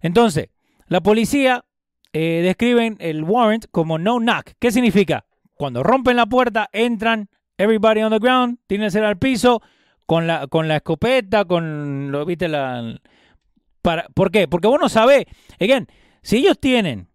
Entonces, 0.02 0.50
la 0.88 1.02
policía 1.02 1.66
eh, 2.14 2.42
describen 2.44 2.98
el 3.00 3.24
warrant 3.24 3.66
como 3.72 4.00
no 4.00 4.18
knock. 4.18 4.54
¿Qué 4.60 4.72
significa? 4.72 5.26
Cuando 5.56 5.84
rompen 5.84 6.16
la 6.16 6.26
puerta, 6.26 6.68
entran, 6.72 7.30
everybody 7.60 8.02
on 8.02 8.12
the 8.12 8.20
ground, 8.20 8.58
tienen 8.66 8.88
que 8.88 8.92
ser 8.92 9.06
al 9.06 9.18
piso, 9.18 9.62
con 10.08 10.26
la, 10.26 10.48
con 10.48 10.68
la 10.68 10.78
escopeta, 10.78 11.46
con 11.46 12.12
lo, 12.12 12.26
viste, 12.26 12.48
la... 12.48 13.00
¿Por 14.14 14.32
qué? 14.32 14.48
Porque 14.48 14.68
vos 14.68 14.80
no 14.80 14.90
sabés, 14.90 15.26
again, 15.60 15.88
si 16.22 16.38
ellos 16.38 16.60
tienen 16.60 17.08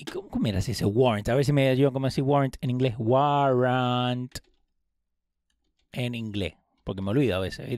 ¿Y 0.00 0.06
cómo, 0.06 0.46
era 0.46 0.60
ese 0.60 0.84
warrant? 0.86 1.28
A 1.28 1.34
ver 1.34 1.44
si 1.44 1.52
me 1.52 1.68
ayudan 1.68 1.92
cómo 1.92 2.06
decir 2.06 2.24
warrant 2.24 2.56
en 2.62 2.70
inglés. 2.70 2.94
Warrant 2.96 4.38
en 5.92 6.14
inglés. 6.14 6.54
Porque 6.84 7.02
me 7.02 7.10
olvido 7.10 7.36
a 7.36 7.38
veces. 7.38 7.68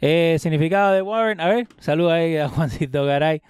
Eh, 0.00 0.38
significado 0.40 0.94
de 0.94 1.02
warrant. 1.02 1.42
A 1.42 1.48
ver, 1.48 1.68
saluda 1.78 2.14
ahí 2.14 2.38
a 2.38 2.48
Juancito 2.48 3.04
Garay. 3.04 3.42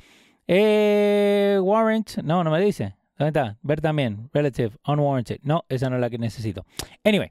Eh, 0.49 1.61
warrant. 1.63 2.17
No, 2.25 2.43
no 2.43 2.51
me 2.51 2.61
dice. 2.61 2.97
¿Dónde 3.19 3.29
está? 3.29 3.57
Ver 3.63 3.81
también. 3.81 4.31
Relative. 4.33 4.73
Unwarranted. 4.85 5.39
No, 5.43 5.65
esa 5.69 5.89
no 5.89 5.95
es 5.95 6.01
la 6.01 6.11
que 6.11 6.19
necesito. 6.19 6.67
Anyway. 7.05 7.31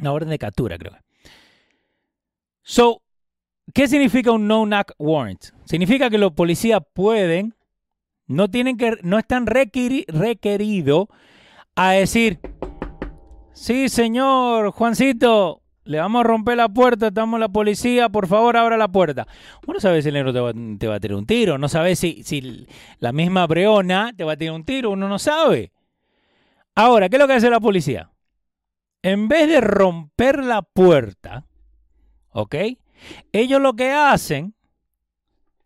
Una 0.00 0.12
orden 0.12 0.28
de 0.28 0.38
captura, 0.38 0.76
creo. 0.76 0.98
So, 2.62 3.00
¿qué 3.74 3.88
significa 3.88 4.32
un 4.32 4.46
no-knock 4.46 4.92
warrant? 4.98 5.42
Significa 5.64 6.10
que 6.10 6.18
los 6.18 6.32
policías 6.32 6.80
pueden 6.92 7.54
no, 8.26 8.48
tienen 8.48 8.76
que, 8.76 8.96
no 9.02 9.18
están 9.18 9.46
requeridos 9.46 11.08
a 11.74 11.90
decir, 11.92 12.38
sí, 13.52 13.88
señor 13.88 14.70
Juancito, 14.70 15.62
le 15.84 15.98
vamos 15.98 16.20
a 16.20 16.22
romper 16.22 16.56
la 16.56 16.68
puerta, 16.68 17.08
estamos 17.08 17.40
la 17.40 17.48
policía, 17.48 18.08
por 18.08 18.28
favor, 18.28 18.56
abra 18.56 18.76
la 18.76 18.86
puerta. 18.86 19.26
Uno 19.66 19.80
sabe 19.80 20.02
si 20.02 20.08
el 20.08 20.14
negro 20.14 20.32
te 20.32 20.38
va, 20.38 20.52
te 20.78 20.86
va, 20.86 20.94
a 20.94 21.00
tirar 21.00 21.16
un 21.18 21.26
tiro, 21.26 21.58
no 21.58 21.68
sabe 21.68 21.96
si, 21.96 22.22
si 22.22 22.68
la 22.98 23.12
misma 23.12 23.48
Breona 23.48 24.12
te 24.16 24.22
va 24.22 24.32
a 24.32 24.36
tirar 24.36 24.54
un 24.54 24.64
tiro, 24.64 24.90
uno 24.90 25.08
no 25.08 25.18
sabe. 25.18 25.72
Ahora, 26.76 27.08
¿qué 27.08 27.16
es 27.16 27.20
lo 27.20 27.26
que 27.26 27.34
hace 27.34 27.50
la 27.50 27.58
policía? 27.58 28.10
En 29.02 29.26
vez 29.26 29.48
de 29.48 29.60
romper 29.60 30.44
la 30.44 30.62
puerta, 30.62 31.46
¿ok? 32.30 32.54
Ellos 33.32 33.60
lo 33.60 33.74
que 33.74 33.90
hacen 33.90 34.54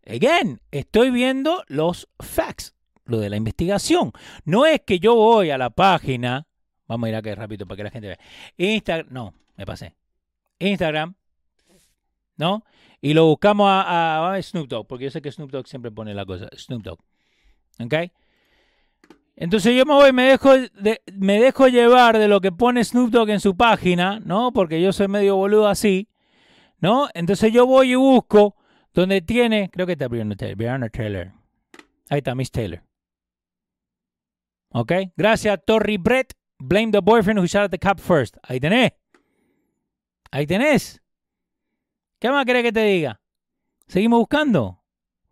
Again, 0.07 0.61
estoy 0.71 1.11
viendo 1.11 1.65
los 1.69 2.09
facts. 2.19 2.75
lo 3.07 3.19
de 3.19 3.31
la 3.31 3.37
investigación. 3.37 4.13
No 4.45 4.65
es 4.67 4.81
que 4.81 4.99
yo 4.99 5.15
voy 5.15 5.51
a 5.51 5.59
la 5.59 5.71
página, 5.71 6.47
vamos 6.87 7.07
a 7.07 7.11
ir 7.11 7.17
acá 7.17 7.35
rápido 7.35 7.67
para 7.67 7.77
que 7.77 7.85
la 7.85 7.91
gente 7.91 8.09
vea. 8.09 8.19
Instagram, 8.57 9.07
no, 9.11 9.35
me 9.57 9.67
pasé. 9.67 9.95
Instagram, 10.59 11.15
¿no? 12.37 12.65
Y 13.01 13.13
lo 13.13 13.27
buscamos 13.27 13.69
a, 13.69 14.33
a, 14.33 14.43
Snoop 14.43 14.69
Dogg, 14.69 14.87
porque 14.87 15.05
yo 15.05 15.11
sé 15.11 15.21
que 15.21 15.31
Snoop 15.31 15.51
Dogg 15.51 15.67
siempre 15.67 15.91
pone 15.91 16.15
la 16.15 16.25
cosa, 16.25 16.49
Snoop 16.57 16.83
Dogg. 16.83 16.99
¿Ok? 17.81 17.95
Entonces 19.37 19.77
yo 19.77 19.85
me 19.85 19.95
voy, 19.95 20.13
me 20.13 20.23
dejo, 20.25 20.53
me 21.13 21.41
dejo 21.41 21.69
llevar 21.69 22.19
de 22.19 22.29
lo 22.29 22.41
que 22.41 22.53
pone 22.53 22.85
Snoop 22.85 23.11
Dogg 23.11 23.31
en 23.31 23.41
su 23.41 23.57
página, 23.57 24.21
¿no? 24.21 24.53
Porque 24.53 24.81
yo 24.81 24.93
soy 24.93 25.09
medio 25.09 25.37
boludo 25.37 25.69
así, 25.69 26.09
¿no? 26.85 27.09
Entonces 27.15 27.51
yo 27.51 27.65
voy 27.65 27.93
y 27.93 27.95
busco 27.95 28.57
donde 28.93 29.23
tiene, 29.23 29.71
creo 29.71 29.87
que 29.87 29.93
está 29.93 30.07
Brianna 30.07 30.37
Taylor. 30.37 31.33
Ahí 32.11 32.19
está 32.19 32.35
Miss 32.35 32.51
Taylor. 32.51 32.83
¿Ok? 34.69 34.93
Gracias, 35.17 35.59
Torri 35.65 35.97
Brett. 35.97 36.35
Blame 36.59 36.93
the 36.93 37.01
boyfriend 37.01 37.41
who 37.41 37.47
shot 37.47 37.63
at 37.63 37.71
the 37.71 37.79
cop 37.79 37.99
first. 37.99 38.37
Ahí 38.43 38.61
tenés. 38.61 38.93
Ahí 40.31 40.47
tenés. 40.47 41.01
¿Qué 42.19 42.29
más 42.29 42.45
querés 42.45 42.63
que 42.63 42.73
te 42.73 42.85
diga? 42.85 43.19
Seguimos 43.87 44.19
buscando. 44.19 44.83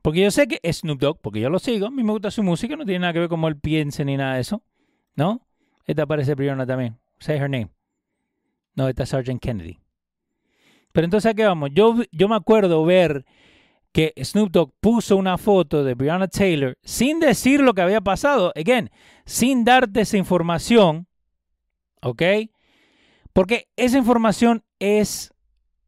Porque 0.01 0.23
yo 0.23 0.31
sé 0.31 0.49
que 0.49 0.59
es 0.63 0.79
Snoop 0.79 1.01
Dogg, 1.01 1.21
porque 1.21 1.41
yo 1.41 1.51
lo 1.51 1.59
sigo. 1.59 1.87
A 1.87 1.91
mí 1.91 2.03
me 2.03 2.13
gusta 2.13 2.31
su 2.31 2.43
música, 2.43 2.77
no 2.77 2.87
tiene 2.87 3.01
nada 3.01 3.13
que 3.13 3.19
ver 3.19 3.29
con 3.29 3.37
cómo 3.37 3.49
él 3.49 3.61
piense 3.61 4.07
ni 4.07 4.17
nada 4.17 4.37
de 4.37 4.41
eso. 4.41 4.63
¿No? 5.17 5.47
Esta 5.85 6.05
aparece 6.05 6.35
Brianna 6.35 6.65
también. 6.65 6.99
Say 7.19 7.37
her 7.37 7.51
name. 7.51 7.69
No, 8.75 8.89
esta 8.89 9.03
es 9.03 9.11
Sergeant 9.11 9.43
Kennedy. 9.43 9.82
Pero 10.93 11.05
entonces, 11.07 11.31
¿a 11.31 11.35
qué 11.35 11.45
vamos? 11.45 11.71
Yo, 11.73 11.97
yo 12.13 12.29
me 12.29 12.37
acuerdo 12.37 12.85
ver 12.85 13.25
que 13.93 14.15
Snoop 14.23 14.51
Dogg 14.51 14.73
puso 14.81 15.17
una 15.17 15.39
foto 15.39 15.85
de 15.85 15.95
Brianna 15.95 16.29
Taylor 16.29 16.79
sin 16.83 17.21
decir 17.21 17.61
lo 17.61 17.75
que 17.75 17.83
había 17.83 18.01
pasado, 18.01 18.53
again, 18.57 18.91
sin 19.27 19.65
darte 19.65 20.01
esa 20.03 20.17
información, 20.17 21.07
¿ok? 22.01 22.23
Porque 23.33 23.69
esa 23.77 23.99
información 23.99 24.65
es 24.79 25.33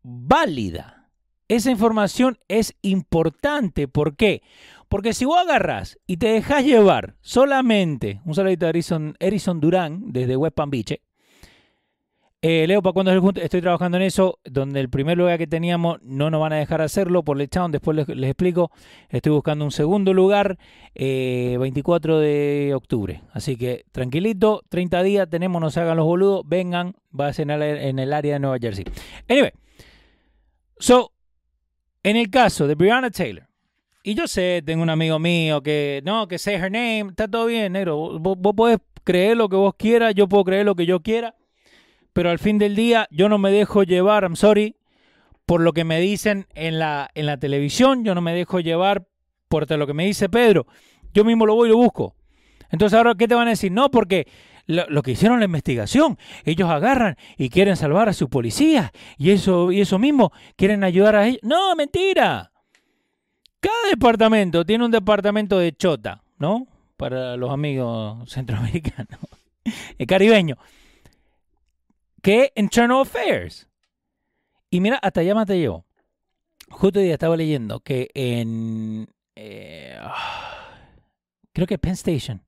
válida. 0.03 1.11
Esa 1.49 1.71
información 1.71 2.39
es 2.49 2.75
importante. 2.83 3.87
¿Por 3.89 4.17
qué? 4.17 4.43
Porque 4.89 5.13
si 5.13 5.25
vos 5.25 5.39
agarras 5.39 5.99
y 6.07 6.17
te 6.17 6.29
dejas 6.29 6.65
llevar 6.65 7.17
solamente, 7.21 8.21
un 8.25 8.35
saludito 8.35 8.67
a 8.67 8.71
Erison, 8.71 9.61
Durán 9.61 10.13
desde 10.13 10.37
West 10.37 10.55
Palm 10.55 10.71
Beach, 10.71 11.01
eh, 12.47 12.67
Leo, 12.67 12.83
para 12.83 12.93
cuando 12.93 13.33
estoy 13.41 13.63
trabajando 13.63 13.97
en 13.97 14.03
eso, 14.03 14.39
donde 14.45 14.79
el 14.79 14.91
primer 14.91 15.17
lugar 15.17 15.39
que 15.39 15.47
teníamos 15.47 15.97
no 16.03 16.29
nos 16.29 16.43
van 16.43 16.53
a 16.53 16.57
dejar 16.57 16.83
hacerlo 16.83 17.23
por 17.23 17.39
Lechtown, 17.39 17.73
después 17.73 18.07
les, 18.07 18.29
explico. 18.29 18.71
Estoy 19.09 19.33
buscando 19.33 19.65
un 19.65 19.71
segundo 19.71 20.13
lugar, 20.13 20.59
24 20.95 22.21
eh, 22.21 22.27
de 22.27 22.75
octubre. 22.75 23.23
Así 23.33 23.57
que 23.57 23.87
tranquilito, 23.93 24.63
30 24.69 25.03
días, 25.03 25.31
tenemos, 25.31 25.59
no 25.63 25.71
se 25.71 25.81
hagan 25.81 25.97
los 25.97 26.05
boludos, 26.05 26.43
vengan, 26.45 26.95
va 27.19 27.29
a 27.29 27.33
ser 27.33 27.51
en 27.51 27.99
el, 27.99 28.13
área 28.13 28.35
de 28.35 28.41
Nueva 28.41 28.59
Jersey. 28.61 28.85
Anyway, 29.27 29.53
so, 30.79 31.13
en 32.03 32.17
el 32.17 32.29
caso 32.29 32.67
de 32.67 32.75
Brianna 32.75 33.11
Taylor, 33.11 33.49
y 34.03 34.15
yo 34.15 34.29
sé, 34.29 34.63
tengo 34.67 34.83
un 34.83 34.91
amigo 34.91 35.19
mío 35.19 35.63
que, 35.63 36.03
no, 36.05 36.29
que 36.29 36.37
say 36.37 36.57
her 36.57 36.71
name, 36.71 37.07
está 37.09 37.27
todo 37.27 37.47
bien, 37.47 37.73
negro, 37.73 38.19
vos, 38.19 38.37
vos 38.39 38.55
podés 38.55 38.81
creer 39.03 39.35
lo 39.35 39.49
que 39.49 39.57
vos 39.57 39.73
quieras, 39.79 40.15
yo 40.15 40.29
puedo 40.29 40.45
creer 40.45 40.67
lo 40.67 40.75
que 40.75 40.85
yo 40.85 41.01
quiera 41.01 41.35
pero 42.15 42.31
al 42.31 42.39
fin 42.39 42.57
del 42.57 42.75
día 42.75 43.07
yo 43.11 43.29
no 43.29 43.37
me 43.37 43.51
dejo 43.51 43.83
llevar, 43.83 44.23
I'm 44.23 44.37
sorry, 44.37 44.77
por 45.45 45.61
lo 45.61 45.75
que 45.75 45.85
me 45.85 46.01
dicen 46.01 46.47
en 46.55 46.79
la, 46.79 47.11
en 47.15 47.27
la 47.27 47.37
televisión, 47.37 48.05
yo 48.05 48.15
no 48.15 48.23
me 48.23 48.33
dejo 48.33 48.61
llevar 48.61 49.07
por 49.49 49.71
lo 49.71 49.87
que 49.87 49.95
me 49.95 50.07
dice 50.07 50.29
Pedro, 50.29 50.67
yo 51.13 51.25
mismo 51.25 51.45
lo 51.45 51.55
voy 51.55 51.69
y 51.69 51.73
lo 51.73 51.77
busco. 51.77 52.17
Entonces 52.71 52.97
ahora, 52.97 53.15
¿qué 53.15 53.29
te 53.29 53.35
van 53.35 53.49
a 53.49 53.51
decir? 53.51 53.71
No, 53.71 53.91
porque 53.91 54.27
lo, 54.67 55.03
que 55.03 55.13
hicieron 55.13 55.39
la 55.41 55.45
investigación, 55.45 56.19
ellos 56.45 56.71
agarran 56.71 57.17
y 57.37 57.51
quieren 57.51 57.77
salvar 57.77 58.09
a 58.09 58.13
su 58.13 58.29
policía 58.29 58.93
y 59.19 59.31
eso, 59.31 59.71
y 59.71 59.81
eso 59.81 59.99
mismo, 59.99 60.33
quieren 60.57 60.83
ayudar 60.83 61.17
a 61.17 61.27
ellos. 61.27 61.41
No, 61.43 61.75
mentira. 61.77 62.53
Cada 63.61 63.91
departamento 63.91 64.65
tiene 64.65 64.85
un 64.85 64.91
departamento 64.91 65.59
de 65.59 65.73
chota, 65.73 66.23
¿no? 66.39 66.67
Para 66.97 67.37
los 67.37 67.51
amigos 67.51 68.31
centroamericanos, 68.31 69.19
el 69.99 70.07
caribeño 70.07 70.57
que 72.25 72.53
Internal 72.57 73.03
Affairs. 73.03 73.69
Y 74.71 74.81
mira, 74.81 74.97
hasta 74.97 75.21
allá 75.21 75.35
me 75.35 75.45
llevo. 75.45 75.85
Justo 76.71 76.99
hoy 76.99 77.05
día 77.05 77.15
estaba 77.15 77.37
leyendo 77.37 77.81
que 77.81 78.09
en. 78.15 79.07
Eh, 79.37 80.01
creo 81.53 81.67
que 81.67 81.77
Penn 81.77 81.93
Station, 81.93 82.43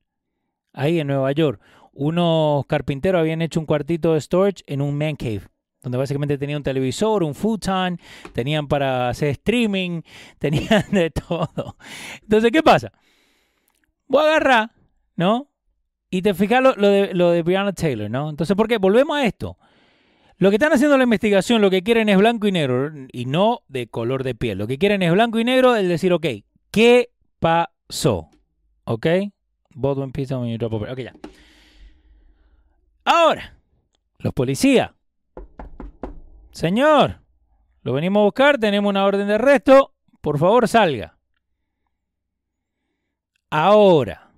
ahí 0.73 0.99
en 0.99 1.07
Nueva 1.07 1.31
York, 1.31 1.61
unos 1.93 2.65
carpinteros 2.65 3.19
habían 3.19 3.43
hecho 3.43 3.59
un 3.59 3.67
cuartito 3.67 4.15
de 4.15 4.21
storage 4.21 4.63
en 4.65 4.81
un 4.81 4.97
man 4.97 5.15
cave. 5.15 5.43
Donde 5.83 5.99
básicamente 5.99 6.39
tenían 6.39 6.57
un 6.57 6.63
televisor, 6.63 7.23
un 7.23 7.35
futon, 7.35 7.99
tenían 8.33 8.67
para 8.67 9.09
hacer 9.09 9.29
streaming, 9.29 10.01
tenían 10.39 10.85
de 10.91 11.11
todo. 11.11 11.77
Entonces, 12.23 12.51
¿qué 12.51 12.63
pasa? 12.63 12.91
Voy 14.07 14.23
a 14.23 14.29
agarrar, 14.29 14.71
¿no? 15.15 15.51
Y 16.09 16.23
te 16.23 16.33
fijas 16.33 16.63
lo, 16.63 16.73
de, 16.73 17.13
lo 17.13 17.29
de 17.29 17.43
Brianna 17.43 17.73
Taylor, 17.73 18.09
¿no? 18.09 18.31
Entonces, 18.31 18.55
¿por 18.55 18.67
qué? 18.67 18.79
Volvemos 18.79 19.15
a 19.15 19.23
esto. 19.23 19.57
Lo 20.39 20.49
que 20.49 20.57
están 20.57 20.71
haciendo 20.71 20.97
la 20.97 21.03
investigación, 21.03 21.61
lo 21.61 21.71
que 21.71 21.81
quieren 21.81 22.09
es 22.09 22.17
blanco 22.17 22.47
y 22.47 22.51
negro 22.51 22.91
y 23.11 23.25
no 23.25 23.61
de 23.67 23.87
color 23.87 24.23
de 24.23 24.35
piel. 24.35 24.59
Lo 24.59 24.67
que 24.67 24.77
quieren 24.77 25.01
es 25.01 25.11
blanco 25.11 25.39
y 25.39 25.43
negro, 25.43 25.75
es 25.75 25.87
decir, 25.87 26.13
ok, 26.13 26.27
¿qué 26.69 27.09
pasó? 27.39 28.29
¿Ok? 28.83 29.07
Baldwin 29.73 30.11
pizza 30.11 30.37
when 30.37 30.51
you 30.51 30.57
drop 30.57 30.73
over. 30.73 30.91
Ok, 30.91 30.99
ya. 30.99 31.13
Ahora, 33.03 33.57
los 34.19 34.33
policías. 34.33 34.91
Señor, 36.51 37.21
lo 37.81 37.93
venimos 37.93 38.21
a 38.21 38.25
buscar, 38.25 38.59
tenemos 38.59 38.89
una 38.89 39.05
orden 39.05 39.27
de 39.27 39.35
arresto. 39.35 39.93
Por 40.21 40.37
favor, 40.37 40.67
salga. 40.67 41.17
Ahora, 43.49 44.29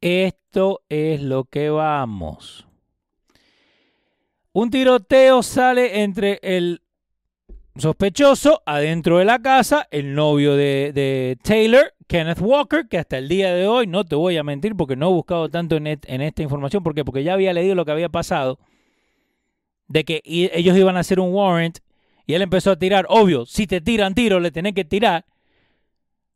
esto 0.00 0.82
es 0.88 1.20
lo 1.20 1.44
que 1.44 1.68
vamos. 1.68 2.66
Un 4.52 4.70
tiroteo 4.70 5.42
sale 5.42 6.02
entre 6.02 6.38
el 6.42 6.82
sospechoso 7.76 8.62
adentro 8.66 9.18
de 9.18 9.24
la 9.24 9.40
casa, 9.40 9.88
el 9.90 10.14
novio 10.14 10.56
de, 10.56 11.38
Taylor, 11.42 11.94
Kenneth 12.06 12.40
Walker, 12.40 12.86
que 12.86 12.98
hasta 12.98 13.16
el 13.16 13.28
día 13.28 13.54
de 13.54 13.66
hoy, 13.66 13.86
no 13.86 14.04
te 14.04 14.14
voy 14.14 14.36
a 14.36 14.42
mentir 14.42 14.76
porque 14.76 14.94
no 14.94 15.08
he 15.08 15.12
buscado 15.12 15.48
tanto 15.48 15.76
en, 15.76 15.86
esta 15.86 16.42
información, 16.42 16.82
porque, 16.82 17.02
porque 17.02 17.24
ya 17.24 17.32
había 17.32 17.54
leído 17.54 17.74
lo 17.74 17.86
que 17.86 17.92
había 17.92 18.10
pasado, 18.10 18.58
de 19.88 20.04
que 20.04 20.20
ellos 20.24 20.76
iban 20.76 20.98
a 20.98 21.00
hacer 21.00 21.18
un 21.18 21.32
warrant 21.32 21.78
y 22.26 22.34
él 22.34 22.42
empezó 22.42 22.72
a 22.72 22.78
tirar. 22.78 23.06
Obvio, 23.08 23.46
si 23.46 23.66
te 23.66 23.80
tiran 23.80 24.14
tiro, 24.14 24.38
le 24.38 24.50
tenés 24.50 24.74
que 24.74 24.84
tirar. 24.84 25.24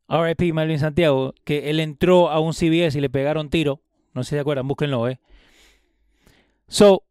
RIP 0.09 0.55
Melvin 0.55 0.79
Santiago, 0.79 1.35
que 1.44 1.68
él 1.68 1.81
entró 1.81 2.31
a 2.31 2.38
un 2.38 2.55
CBS 2.55 2.96
y 2.96 3.00
le 3.00 3.11
pegaron 3.11 3.50
tiro. 3.50 3.81
No 4.14 4.22
sé 4.22 4.31
si 4.31 4.37
se 4.37 4.40
acuerdan, 4.40 4.68
búsquenlo, 4.68 5.09
¿eh? 5.09 5.18
So, 6.68 7.02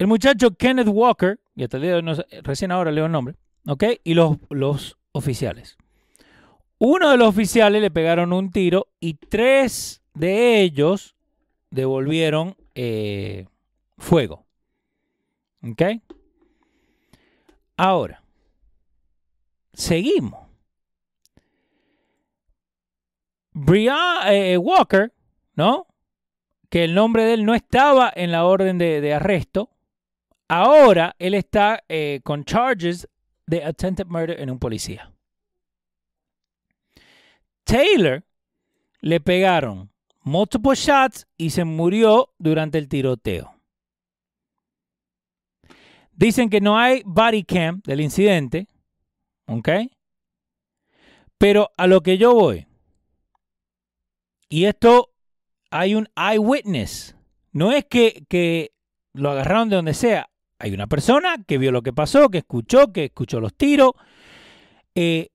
el 0.00 0.06
muchacho 0.06 0.56
Kenneth 0.56 0.88
Walker, 0.88 1.38
y 1.54 1.62
hasta 1.62 1.78
recién 2.42 2.72
ahora 2.72 2.90
leo 2.90 3.04
el 3.04 3.12
nombre, 3.12 3.36
¿ok? 3.66 3.84
Y 4.02 4.14
los, 4.14 4.38
los 4.48 4.96
oficiales. 5.12 5.76
Uno 6.78 7.10
de 7.10 7.18
los 7.18 7.28
oficiales 7.28 7.82
le 7.82 7.90
pegaron 7.90 8.32
un 8.32 8.50
tiro 8.50 8.88
y 8.98 9.12
tres 9.12 10.00
de 10.14 10.62
ellos 10.62 11.16
devolvieron 11.68 12.56
eh, 12.74 13.46
fuego. 13.98 14.46
¿Ok? 15.70 15.82
Ahora, 17.76 18.24
seguimos. 19.74 20.48
Brian 23.52 24.32
eh, 24.32 24.56
Walker, 24.56 25.12
¿no? 25.56 25.88
Que 26.70 26.84
el 26.84 26.94
nombre 26.94 27.24
de 27.24 27.34
él 27.34 27.44
no 27.44 27.54
estaba 27.54 28.10
en 28.16 28.32
la 28.32 28.46
orden 28.46 28.78
de 28.78 29.12
arresto, 29.12 29.68
Ahora 30.52 31.14
él 31.20 31.34
está 31.34 31.84
eh, 31.88 32.22
con 32.24 32.44
charges 32.44 33.08
de 33.46 33.64
attempted 33.64 34.06
murder 34.08 34.40
en 34.40 34.50
un 34.50 34.58
policía. 34.58 35.14
Taylor 37.62 38.24
le 39.00 39.20
pegaron 39.20 39.92
multiple 40.22 40.74
shots 40.74 41.28
y 41.36 41.50
se 41.50 41.62
murió 41.62 42.34
durante 42.36 42.78
el 42.78 42.88
tiroteo. 42.88 43.54
Dicen 46.10 46.50
que 46.50 46.60
no 46.60 46.76
hay 46.76 47.04
body 47.06 47.44
cam 47.44 47.80
del 47.84 48.00
incidente, 48.00 48.66
¿ok? 49.46 49.68
Pero 51.38 51.70
a 51.76 51.86
lo 51.86 52.00
que 52.00 52.18
yo 52.18 52.34
voy, 52.34 52.66
y 54.48 54.64
esto 54.64 55.12
hay 55.70 55.94
un 55.94 56.08
eyewitness, 56.16 57.14
no 57.52 57.70
es 57.70 57.84
que, 57.84 58.24
que 58.28 58.72
lo 59.12 59.30
agarraron 59.30 59.68
de 59.68 59.76
donde 59.76 59.94
sea, 59.94 60.29
hay 60.60 60.74
una 60.74 60.86
persona 60.86 61.36
que 61.46 61.56
vio 61.56 61.72
lo 61.72 61.82
que 61.82 61.92
pasó, 61.92 62.28
que 62.28 62.38
escuchó, 62.38 62.92
que 62.92 63.06
escuchó 63.06 63.40
los 63.40 63.54
tiros. 63.54 63.92
Eh, 64.94 65.30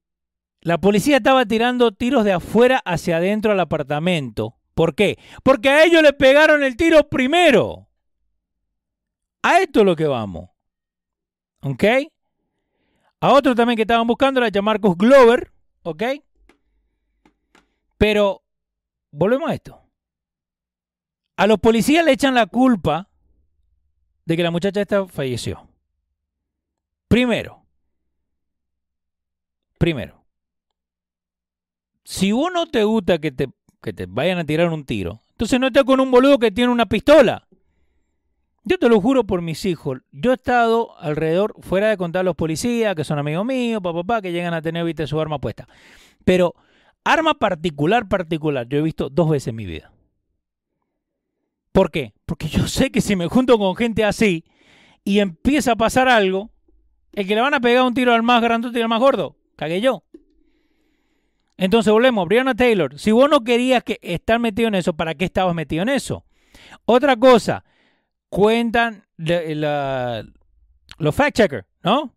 la 0.61 0.77
policía 0.77 1.17
estaba 1.17 1.45
tirando 1.45 1.91
tiros 1.91 2.23
de 2.23 2.33
afuera 2.33 2.81
hacia 2.85 3.17
adentro 3.17 3.51
al 3.51 3.59
apartamento. 3.59 4.55
¿Por 4.75 4.93
qué? 4.93 5.17
Porque 5.43 5.69
a 5.69 5.83
ellos 5.83 6.03
le 6.03 6.13
pegaron 6.13 6.63
el 6.63 6.77
tiro 6.77 7.09
primero. 7.09 7.89
A 9.41 9.59
esto 9.59 9.79
es 9.79 9.85
lo 9.85 9.95
que 9.95 10.05
vamos. 10.05 10.51
¿Ok? 11.61 11.83
A 13.21 13.33
otro 13.33 13.55
también 13.55 13.77
que 13.77 13.83
estaban 13.83 14.05
buscando 14.05 14.43
era 14.43 14.61
Marcus 14.61 14.95
Glover. 14.95 15.51
¿Ok? 15.81 16.03
Pero, 17.97 18.43
volvemos 19.11 19.49
a 19.49 19.55
esto. 19.55 19.81
A 21.37 21.47
los 21.47 21.59
policías 21.59 22.05
le 22.05 22.11
echan 22.11 22.35
la 22.35 22.45
culpa 22.45 23.09
de 24.25 24.37
que 24.37 24.43
la 24.43 24.51
muchacha 24.51 24.81
esta 24.81 25.07
falleció. 25.07 25.67
Primero. 27.07 27.63
Primero 29.77 30.25
si 32.05 32.31
vos 32.31 32.51
no 32.53 32.67
te 32.67 32.83
gusta 32.85 33.17
que 33.17 33.31
te, 33.31 33.49
te 33.81 34.05
vayan 34.05 34.37
a 34.37 34.45
tirar 34.45 34.71
un 34.71 34.85
tiro, 34.85 35.19
entonces 35.31 35.59
no 35.59 35.67
estés 35.67 35.83
con 35.83 35.99
un 35.99 36.11
boludo 36.11 36.37
que 36.37 36.51
tiene 36.51 36.71
una 36.71 36.85
pistola. 36.85 37.47
Yo 38.63 38.79
te 38.79 38.89
lo 38.89 38.99
juro 39.01 39.25
por 39.25 39.41
mis 39.41 39.65
hijos. 39.65 39.99
Yo 40.11 40.31
he 40.31 40.35
estado 40.35 40.97
alrededor, 40.99 41.53
fuera 41.61 41.89
de 41.89 41.97
contar 41.97 42.25
los 42.25 42.35
policías, 42.35 42.95
que 42.95 43.03
son 43.03 43.19
amigos 43.19 43.45
míos, 43.45 43.81
papá, 43.81 43.99
papá, 43.99 44.21
que 44.21 44.31
llegan 44.31 44.55
a 44.55 44.61
tener, 44.61 44.83
viste, 44.85 45.05
su 45.05 45.19
arma 45.19 45.37
puesta. 45.37 45.67
Pero 46.23 46.55
arma 47.03 47.35
particular, 47.35 48.07
particular, 48.07 48.67
yo 48.67 48.79
he 48.79 48.81
visto 48.81 49.09
dos 49.09 49.29
veces 49.29 49.49
en 49.49 49.55
mi 49.55 49.65
vida. 49.65 49.91
¿Por 51.75 51.91
qué? 51.91 52.13
Porque 52.25 52.47
yo 52.47 52.69
sé 52.69 52.89
que 52.89 53.01
si 53.01 53.17
me 53.17 53.27
junto 53.27 53.57
con 53.59 53.75
gente 53.75 54.05
así 54.05 54.45
y 55.03 55.19
empieza 55.19 55.73
a 55.73 55.75
pasar 55.75 56.07
algo, 56.07 56.49
el 57.11 57.27
que 57.27 57.35
le 57.35 57.41
van 57.41 57.53
a 57.53 57.59
pegar 57.59 57.83
un 57.83 57.93
tiro 57.93 58.13
al 58.13 58.23
más 58.23 58.41
grande 58.41 58.69
y 58.73 58.81
al 58.81 58.87
más 58.87 59.01
gordo, 59.01 59.35
cagué 59.57 59.81
yo. 59.81 60.05
Entonces 61.57 61.91
volvemos, 61.91 62.29
Brianna 62.29 62.55
Taylor, 62.55 62.97
si 62.97 63.11
vos 63.11 63.29
no 63.29 63.43
querías 63.43 63.83
que 63.83 63.99
estar 64.01 64.39
metido 64.39 64.69
en 64.69 64.75
eso, 64.75 64.93
¿para 64.93 65.15
qué 65.15 65.25
estabas 65.25 65.53
metido 65.53 65.83
en 65.83 65.89
eso? 65.89 66.23
Otra 66.85 67.17
cosa, 67.17 67.65
cuentan 68.29 69.03
los 69.17 71.13
fact 71.13 71.35
checkers, 71.35 71.67
¿no? 71.83 72.15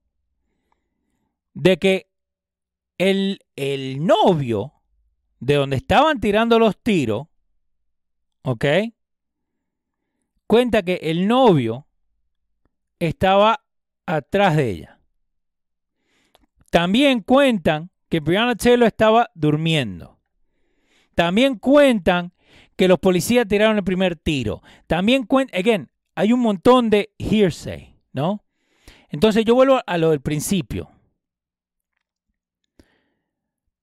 De 1.55 1.79
que 1.79 2.07
el, 2.97 3.40
el 3.57 4.07
novio 4.07 4.73
de 5.40 5.55
donde 5.57 5.75
estaban 5.75 6.21
tirando 6.21 6.61
los 6.61 6.81
tiros, 6.81 7.27
¿ok? 8.42 8.64
Cuenta 10.48 10.82
que 10.82 10.94
el 11.02 11.28
novio 11.28 11.87
estaba 12.98 13.64
atrás 14.06 14.56
de 14.56 14.70
ella. 14.70 15.00
También 16.70 17.20
cuentan 17.20 17.90
que 18.08 18.20
Brianna 18.20 18.54
Taylor 18.56 18.87
estaba 18.87 19.30
durmiendo. 19.34 20.18
También 21.14 21.58
cuentan 21.58 22.32
que 22.76 22.88
los 22.88 22.98
policías 22.98 23.46
tiraron 23.46 23.76
el 23.76 23.84
primer 23.84 24.16
tiro. 24.16 24.62
También 24.87 25.24
cuentan, 25.24 25.61
again, 25.61 25.90
hay 26.14 26.32
un 26.32 26.40
montón 26.40 26.88
de 26.88 27.12
hearsay, 27.18 27.94
¿no? 28.14 28.42
Entonces 29.11 29.44
yo 29.44 29.54
vuelvo 29.54 29.82
a 29.87 29.98
lo 29.98 30.11
del 30.11 30.22
principio. 30.22 30.90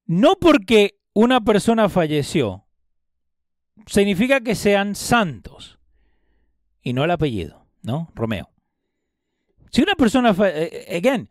No 0.08 0.34
porque 0.42 1.00
una 1.14 1.42
persona 1.42 1.90
falleció, 1.90 2.66
significa 3.86 4.42
que 4.42 4.56
sean 4.56 4.96
santos. 4.96 5.78
Y 6.86 6.94
no 6.94 7.04
el 7.04 7.10
apellido, 7.10 7.66
¿no? 7.82 8.12
Romeo. 8.14 8.48
Si 9.72 9.82
una 9.82 9.96
persona, 9.96 10.36
eh, 10.48 10.86
eh, 10.88 10.98
again, 10.98 11.28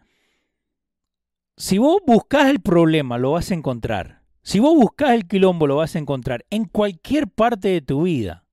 si 1.56 1.78
vos 1.78 2.02
buscas 2.04 2.48
el 2.48 2.60
problema, 2.60 3.18
lo 3.18 3.30
vas 3.30 3.52
a 3.52 3.54
encontrar. 3.54 4.22
Si 4.42 4.58
vos 4.58 4.74
buscas 4.74 5.12
el 5.12 5.28
quilombo, 5.28 5.68
lo 5.68 5.76
vas 5.76 5.94
a 5.94 6.00
encontrar 6.00 6.44
en 6.50 6.64
cualquier 6.64 7.28
parte 7.28 7.68
de 7.68 7.80
tu 7.80 8.02
vida. 8.02 8.44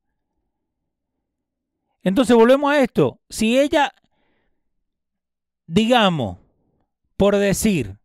Entonces 2.04 2.36
volvemos 2.36 2.72
a 2.72 2.80
esto. 2.80 3.20
Si 3.30 3.60
ella, 3.60 3.92
digamos, 5.66 6.38
por 7.18 7.36
decir 7.36 7.98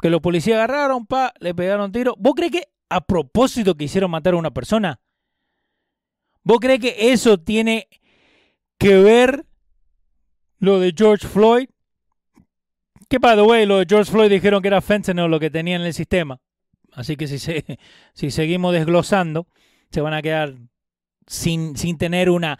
que 0.00 0.10
los 0.10 0.20
policías 0.20 0.58
agarraron, 0.58 1.06
pa, 1.06 1.34
le 1.40 1.56
pegaron 1.56 1.90
tiro, 1.90 2.14
¿vos 2.20 2.34
crees 2.36 2.52
que 2.52 2.68
a 2.88 3.00
propósito 3.00 3.74
quisieron 3.74 4.12
matar 4.12 4.34
a 4.34 4.38
una 4.38 4.52
persona? 4.52 5.00
¿Vos 6.44 6.60
crees 6.60 6.78
que 6.78 7.12
eso 7.12 7.36
tiene 7.36 7.88
que 8.78 8.96
ver 9.02 9.44
lo 10.58 10.80
de 10.80 10.94
George 10.96 11.26
Floyd? 11.26 11.68
Que, 13.08 13.18
by 13.18 13.36
the 13.36 13.42
way, 13.42 13.66
lo 13.66 13.78
de 13.78 13.86
George 13.88 14.10
Floyd 14.10 14.30
dijeron 14.30 14.62
que 14.62 14.68
era 14.68 14.80
fentanyl 14.80 15.30
lo 15.30 15.40
que 15.40 15.50
tenía 15.50 15.76
en 15.76 15.82
el 15.82 15.94
sistema. 15.94 16.40
Así 16.92 17.16
que 17.16 17.26
si, 17.26 17.38
si 18.14 18.30
seguimos 18.30 18.72
desglosando, 18.72 19.46
se 19.90 20.00
van 20.00 20.14
a 20.14 20.22
quedar 20.22 20.54
sin, 21.26 21.76
sin 21.76 21.98
tener 21.98 22.30
una 22.30 22.58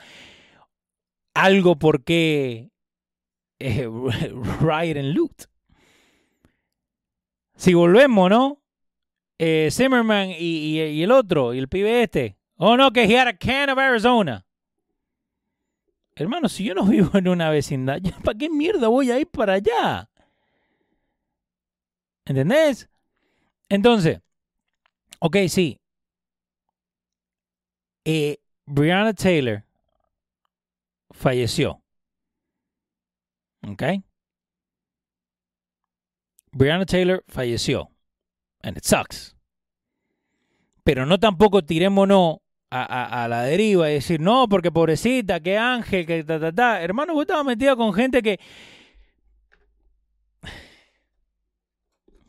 algo 1.35 1.79
por 1.79 2.03
qué 2.05 2.71
eh, 3.59 3.89
riot 4.61 4.97
and 4.97 5.15
loot. 5.15 5.45
Si 7.57 7.75
volvemos, 7.75 8.31
¿no? 8.31 8.63
Eh, 9.39 9.69
Zimmerman 9.71 10.31
y, 10.31 10.81
y, 10.81 11.03
el 11.03 11.11
otro, 11.11 11.55
y 11.55 11.59
el 11.59 11.69
pibe 11.69 12.03
este. 12.03 12.37
Oh, 12.57 12.77
no, 12.77 12.93
que 12.93 13.05
he 13.05 13.17
had 13.17 13.29
a 13.29 13.37
can 13.37 13.71
of 13.71 13.79
Arizona. 13.79 14.45
Hermano, 16.19 16.49
si 16.49 16.65
yo 16.65 16.75
no 16.75 16.85
vivo 16.85 17.17
en 17.17 17.29
una 17.29 17.49
vecindad, 17.49 18.01
¿para 18.25 18.37
qué 18.37 18.51
mierda 18.51 18.89
voy 18.89 19.11
a 19.13 19.21
ir 19.21 19.29
para 19.29 19.55
allá? 19.55 20.11
¿Entendés? 22.25 22.89
Entonces, 23.69 24.21
ok, 25.21 25.37
sí. 25.49 25.81
Eh, 28.05 28.39
Brianna 28.67 29.15
Taylor 29.15 29.65
falleció. 31.11 31.83
¿Ok? 33.67 33.83
Brianna 36.51 36.85
Taylor 36.85 37.23
falleció. 37.29 37.91
And 38.63 38.77
it 38.77 38.85
sucks. 38.85 39.37
Pero 40.83 41.07
no 41.07 41.19
tampoco 41.19 41.63
tirémonos 41.63 42.39
a, 42.71 42.83
a, 42.83 43.25
a, 43.25 43.29
la 43.29 43.43
deriva 43.43 43.91
y 43.91 43.95
decir, 43.95 44.21
no, 44.21 44.49
porque 44.49 44.71
pobrecita, 44.71 45.41
qué 45.41 45.57
ángel, 45.57 46.07
que 46.07 46.25
ta, 46.25 46.39
ta, 46.39 46.53
ta. 46.53 46.83
Hermano, 46.83 47.15
vos 47.15 47.23
estabas 47.23 47.47
metido 47.47 47.77
con 47.77 47.93
gente 47.93 48.23
que 48.23 48.39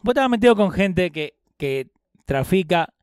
Vos 0.02 0.14
estabas 0.14 0.30
metido 0.30 0.56
con 0.56 0.72
gente 0.72 1.12
que, 1.12 1.38
que 1.58 1.90
trafica. 2.26 2.94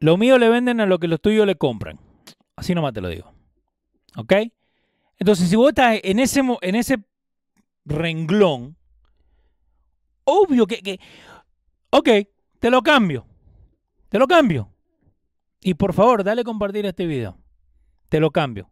Lo 0.00 0.16
mío 0.16 0.36
le 0.38 0.48
venden 0.48 0.80
a 0.80 0.86
lo 0.86 0.98
que 0.98 1.06
los 1.06 1.20
tuyos 1.20 1.46
le 1.46 1.54
compran. 1.54 2.00
Así 2.56 2.74
nomás 2.74 2.92
te 2.92 3.00
lo 3.00 3.08
digo. 3.08 3.32
¿Ok? 4.16 4.32
Entonces, 5.18 5.48
si 5.48 5.54
vos 5.54 5.68
estás 5.68 6.00
en 6.02 6.18
ese, 6.18 6.42
en 6.60 6.74
ese 6.74 6.98
renglón, 7.84 8.76
obvio 10.24 10.66
que, 10.66 10.82
que. 10.82 10.98
Ok, 11.90 12.08
te 12.58 12.70
lo 12.70 12.82
cambio. 12.82 13.24
Te 14.08 14.18
lo 14.18 14.26
cambio. 14.26 14.71
Y 15.62 15.74
por 15.74 15.92
favor, 15.92 16.24
dale 16.24 16.44
compartir 16.44 16.84
este 16.86 17.06
video. 17.06 17.38
Te 18.08 18.20
lo 18.20 18.30
cambio. 18.30 18.70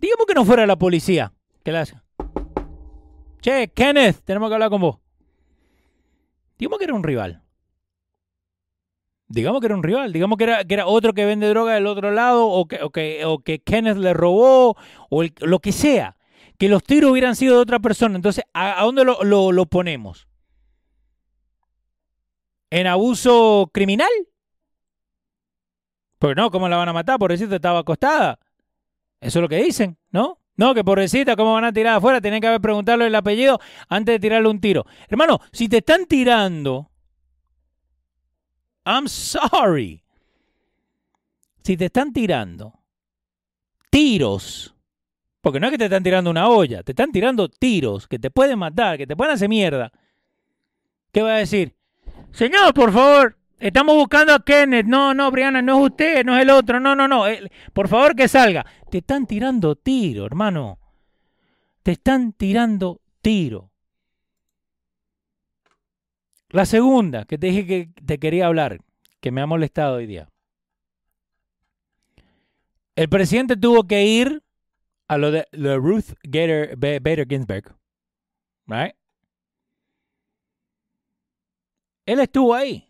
Digamos 0.00 0.26
que 0.26 0.34
no 0.34 0.44
fuera 0.44 0.66
la 0.66 0.76
policía 0.76 1.32
que 1.62 1.72
la 1.72 1.82
hace. 1.82 2.00
Che, 3.42 3.68
Kenneth, 3.68 4.22
tenemos 4.24 4.48
que 4.48 4.54
hablar 4.54 4.70
con 4.70 4.80
vos. 4.80 4.98
Digamos 6.58 6.78
que 6.78 6.84
era 6.84 6.94
un 6.94 7.02
rival. 7.02 7.42
Digamos 9.28 9.60
que 9.60 9.66
era 9.66 9.76
un 9.76 9.82
rival. 9.82 10.12
Digamos 10.12 10.36
que 10.36 10.44
era, 10.44 10.64
que 10.64 10.74
era 10.74 10.86
otro 10.86 11.12
que 11.12 11.24
vende 11.24 11.48
droga 11.48 11.74
del 11.74 11.86
otro 11.86 12.10
lado 12.10 12.46
o 12.46 12.66
que, 12.66 12.82
o 12.82 12.90
que, 12.90 13.24
o 13.24 13.38
que 13.38 13.60
Kenneth 13.60 13.98
le 13.98 14.12
robó 14.14 14.76
o 15.08 15.24
lo 15.40 15.58
que 15.60 15.72
sea. 15.72 16.16
Que 16.58 16.68
los 16.68 16.82
tiros 16.82 17.10
hubieran 17.10 17.36
sido 17.36 17.56
de 17.56 17.62
otra 17.62 17.78
persona. 17.78 18.16
Entonces, 18.16 18.44
¿a, 18.52 18.82
dónde 18.84 19.04
lo, 19.04 19.22
lo, 19.22 19.66
ponemos? 19.66 20.28
¿En 22.70 22.86
abuso 22.86 23.70
criminal? 23.72 24.10
Pues 26.20 26.36
no, 26.36 26.50
¿cómo 26.50 26.68
la 26.68 26.76
van 26.76 26.90
a 26.90 26.92
matar? 26.92 27.18
Por 27.18 27.30
decirte, 27.30 27.56
estaba 27.56 27.78
acostada. 27.78 28.38
Eso 29.22 29.38
es 29.38 29.42
lo 29.42 29.48
que 29.48 29.56
dicen, 29.56 29.96
¿no? 30.10 30.38
No, 30.54 30.74
que 30.74 30.84
pobrecita, 30.84 31.34
¿cómo 31.34 31.54
van 31.54 31.64
a 31.64 31.72
tirar 31.72 31.96
afuera? 31.96 32.20
Tienen 32.20 32.42
que 32.42 32.46
haber 32.46 32.60
preguntarle 32.60 33.06
el 33.06 33.14
apellido 33.14 33.58
antes 33.88 34.16
de 34.16 34.20
tirarle 34.20 34.50
un 34.50 34.60
tiro. 34.60 34.84
Hermano, 35.08 35.40
si 35.50 35.66
te 35.66 35.78
están 35.78 36.04
tirando, 36.04 36.90
I'm 38.84 39.08
sorry. 39.08 40.04
Si 41.64 41.78
te 41.78 41.86
están 41.86 42.12
tirando 42.12 42.74
tiros, 43.88 44.74
porque 45.40 45.58
no 45.58 45.68
es 45.68 45.70
que 45.70 45.78
te 45.78 45.84
están 45.84 46.02
tirando 46.02 46.30
una 46.30 46.50
olla, 46.50 46.82
te 46.82 46.92
están 46.92 47.12
tirando 47.12 47.48
tiros 47.48 48.06
que 48.06 48.18
te 48.18 48.30
pueden 48.30 48.58
matar, 48.58 48.98
que 48.98 49.06
te 49.06 49.16
pueden 49.16 49.32
hacer 49.32 49.48
mierda. 49.48 49.90
¿Qué 51.12 51.22
va 51.22 51.36
a 51.36 51.38
decir? 51.38 51.74
Señor, 52.30 52.74
por 52.74 52.92
favor, 52.92 53.39
Estamos 53.60 53.94
buscando 53.94 54.32
a 54.32 54.42
Kenneth. 54.42 54.86
No, 54.86 55.12
no, 55.12 55.30
Brianna, 55.30 55.60
no 55.60 55.78
es 55.78 55.90
usted, 55.90 56.24
no 56.24 56.34
es 56.34 56.42
el 56.42 56.50
otro. 56.50 56.80
No, 56.80 56.96
no, 56.96 57.06
no. 57.06 57.24
por 57.74 57.88
favor 57.88 58.16
que 58.16 58.26
salga. 58.26 58.64
Te 58.90 58.98
están 58.98 59.26
tirando 59.26 59.76
tiro, 59.76 60.24
hermano. 60.24 60.78
Te 61.82 61.92
están 61.92 62.32
tirando 62.32 63.02
tiro. 63.20 63.70
La 66.48 66.64
segunda, 66.64 67.26
que 67.26 67.36
te 67.36 67.48
dije 67.48 67.66
que 67.66 67.90
te 68.04 68.18
quería 68.18 68.46
hablar, 68.46 68.78
que 69.20 69.30
me 69.30 69.42
ha 69.42 69.46
molestado 69.46 69.96
hoy 69.96 70.06
día. 70.06 70.28
El 72.96 73.08
presidente 73.08 73.56
tuvo 73.56 73.86
que 73.86 74.04
ir 74.04 74.42
a 75.06 75.18
lo 75.18 75.30
de, 75.30 75.46
Ruth 75.52 76.14
Bader 76.26 77.26
Ginsburg. 77.28 77.76
Right? 78.66 78.94
Él 82.06 82.20
estuvo 82.20 82.54
ahí. 82.54 82.89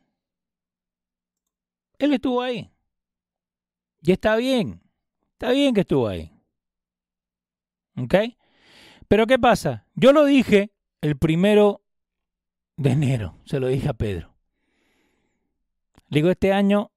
Él 2.00 2.14
estuvo 2.14 2.42
ahí. 2.42 2.70
Y 4.02 4.12
está 4.12 4.34
bien. 4.36 4.82
Está 5.32 5.52
bien 5.52 5.74
que 5.74 5.82
estuvo 5.82 6.08
ahí. 6.08 6.32
¿Ok? 7.96 8.14
Pero 9.06 9.26
¿qué 9.26 9.38
pasa? 9.38 9.86
Yo 9.94 10.12
lo 10.12 10.24
dije 10.24 10.72
el 11.00 11.16
primero 11.16 11.82
de 12.76 12.92
enero. 12.92 13.36
Se 13.44 13.60
lo 13.60 13.68
dije 13.68 13.88
a 13.88 13.94
Pedro. 13.94 14.34
Le 16.08 16.18
digo, 16.20 16.30
este 16.30 16.52
año 16.52 16.90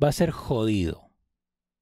va 0.00 0.08
a 0.08 0.12
ser 0.12 0.30
jodido 0.30 1.10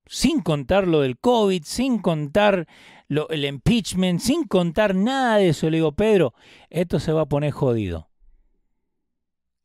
sin 0.08 0.40
contar 0.40 0.88
lo 0.88 1.00
del 1.00 1.18
COVID, 1.18 1.62
sin 1.64 1.98
contar 1.98 2.66
lo, 3.08 3.28
el 3.28 3.44
impeachment, 3.44 4.20
sin 4.20 4.44
contar 4.44 4.94
nada 4.94 5.36
de 5.36 5.50
eso. 5.50 5.68
Le 5.68 5.78
digo, 5.78 5.92
Pedro, 5.92 6.34
esto 6.70 6.98
se 6.98 7.12
va 7.12 7.22
a 7.22 7.28
poner 7.28 7.52
jodido. 7.52 8.08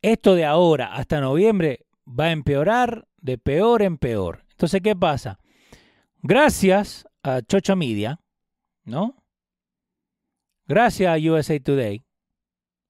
Esto 0.02 0.34
de 0.34 0.44
ahora 0.44 0.94
hasta 0.94 1.20
noviembre 1.20 1.83
va 2.06 2.24
a 2.24 2.32
empeorar 2.32 3.06
de 3.18 3.38
peor 3.38 3.82
en 3.82 3.98
peor. 3.98 4.44
Entonces, 4.50 4.80
¿qué 4.82 4.94
pasa? 4.94 5.38
Gracias 6.22 7.06
a 7.22 7.42
Chocho 7.42 7.76
Media, 7.76 8.20
¿no? 8.84 9.22
Gracias 10.66 11.14
a 11.14 11.30
USA 11.30 11.58
Today. 11.60 12.04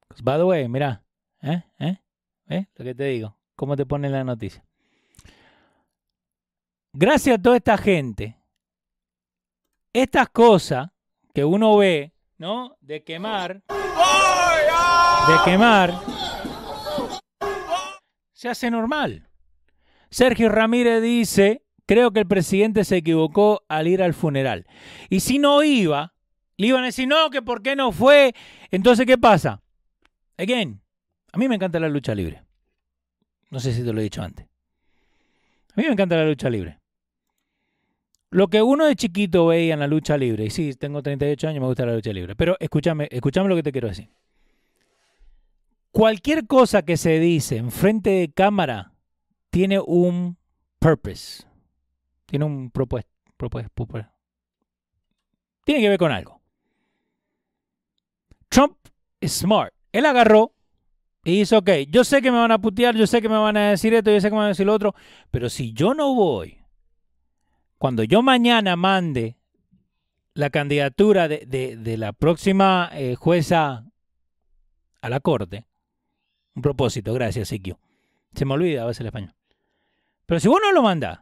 Pues, 0.08 0.22
by 0.22 0.38
the 0.38 0.44
way, 0.44 0.68
mira, 0.68 1.04
¿eh? 1.42 1.64
¿eh? 1.78 1.98
¿eh? 2.48 2.66
Lo 2.76 2.84
que 2.84 2.94
te 2.94 3.04
digo, 3.04 3.36
¿cómo 3.56 3.76
te 3.76 3.86
pone 3.86 4.08
la 4.08 4.24
noticia? 4.24 4.64
gracias 6.94 7.38
a 7.38 7.42
toda 7.42 7.56
esta 7.56 7.76
gente, 7.76 8.38
estas 9.92 10.28
cosas 10.30 10.88
que 11.34 11.44
uno 11.44 11.76
ve, 11.76 12.14
¿no? 12.38 12.76
De 12.80 13.02
quemar, 13.02 13.62
de 13.66 15.34
quemar, 15.44 15.92
se 18.44 18.50
hace 18.50 18.70
normal. 18.70 19.26
Sergio 20.10 20.50
Ramírez 20.50 21.02
dice, 21.02 21.62
creo 21.86 22.10
que 22.10 22.20
el 22.20 22.26
presidente 22.26 22.84
se 22.84 22.98
equivocó 22.98 23.64
al 23.70 23.88
ir 23.88 24.02
al 24.02 24.12
funeral. 24.12 24.66
Y 25.08 25.20
si 25.20 25.38
no 25.38 25.62
iba, 25.62 26.12
le 26.58 26.66
iban 26.66 26.82
a 26.82 26.86
decir, 26.88 27.08
no, 27.08 27.30
que 27.30 27.40
por 27.40 27.62
qué 27.62 27.74
no 27.74 27.90
fue. 27.90 28.34
Entonces, 28.70 29.06
¿qué 29.06 29.16
pasa? 29.16 29.62
Again, 30.36 30.82
a 31.32 31.38
mí 31.38 31.48
me 31.48 31.54
encanta 31.54 31.80
la 31.80 31.88
lucha 31.88 32.14
libre. 32.14 32.42
No 33.48 33.60
sé 33.60 33.72
si 33.72 33.82
te 33.82 33.94
lo 33.94 34.00
he 34.00 34.04
dicho 34.04 34.20
antes. 34.20 34.46
A 35.74 35.80
mí 35.80 35.84
me 35.84 35.92
encanta 35.92 36.14
la 36.14 36.26
lucha 36.26 36.50
libre. 36.50 36.80
Lo 38.28 38.48
que 38.48 38.60
uno 38.60 38.84
de 38.84 38.94
chiquito 38.94 39.46
veía 39.46 39.72
en 39.72 39.80
la 39.80 39.86
lucha 39.86 40.18
libre, 40.18 40.44
y 40.44 40.50
sí, 40.50 40.74
tengo 40.74 41.02
38 41.02 41.48
años, 41.48 41.62
me 41.62 41.66
gusta 41.66 41.86
la 41.86 41.94
lucha 41.94 42.12
libre, 42.12 42.36
pero 42.36 42.58
escúchame, 42.60 43.08
escúchame 43.10 43.48
lo 43.48 43.56
que 43.56 43.62
te 43.62 43.72
quiero 43.72 43.88
decir. 43.88 44.10
Cualquier 45.94 46.48
cosa 46.48 46.82
que 46.82 46.96
se 46.96 47.20
dice 47.20 47.56
en 47.56 47.70
frente 47.70 48.10
de 48.10 48.32
cámara 48.32 48.94
tiene 49.50 49.78
un 49.78 50.36
purpose, 50.80 51.44
tiene 52.26 52.44
un 52.46 52.72
propuesto, 52.72 53.12
tiene 55.64 55.80
que 55.80 55.88
ver 55.88 55.98
con 55.98 56.10
algo. 56.10 56.42
Trump 58.48 58.76
es 59.20 59.34
smart. 59.34 59.72
Él 59.92 60.04
agarró 60.06 60.52
y 61.22 61.38
dice, 61.38 61.54
ok, 61.54 61.70
yo 61.88 62.02
sé 62.02 62.20
que 62.20 62.32
me 62.32 62.38
van 62.38 62.50
a 62.50 62.60
putear, 62.60 62.96
yo 62.96 63.06
sé 63.06 63.22
que 63.22 63.28
me 63.28 63.38
van 63.38 63.56
a 63.56 63.70
decir 63.70 63.94
esto, 63.94 64.10
yo 64.10 64.20
sé 64.20 64.30
que 64.30 64.34
me 64.34 64.38
van 64.38 64.46
a 64.46 64.48
decir 64.48 64.66
lo 64.66 64.74
otro, 64.74 64.96
pero 65.30 65.48
si 65.48 65.74
yo 65.74 65.94
no 65.94 66.12
voy 66.12 66.58
cuando 67.78 68.02
yo 68.02 68.20
mañana 68.20 68.74
mande 68.74 69.38
la 70.32 70.50
candidatura 70.50 71.28
de, 71.28 71.94
la 71.96 72.12
próxima 72.12 72.90
eh, 72.94 73.14
jueza 73.14 73.86
a 75.00 75.08
la 75.08 75.20
corte, 75.20 75.66
un 76.54 76.62
propósito, 76.62 77.12
gracias, 77.12 77.48
Siquio. 77.48 77.78
Se 78.34 78.44
me 78.44 78.54
olvida 78.54 78.82
a 78.82 78.86
veces 78.86 79.00
el 79.00 79.06
español. 79.06 79.34
Pero 80.26 80.40
si 80.40 80.48
vos 80.48 80.60
no 80.62 80.72
lo 80.72 80.82
mandás, 80.82 81.20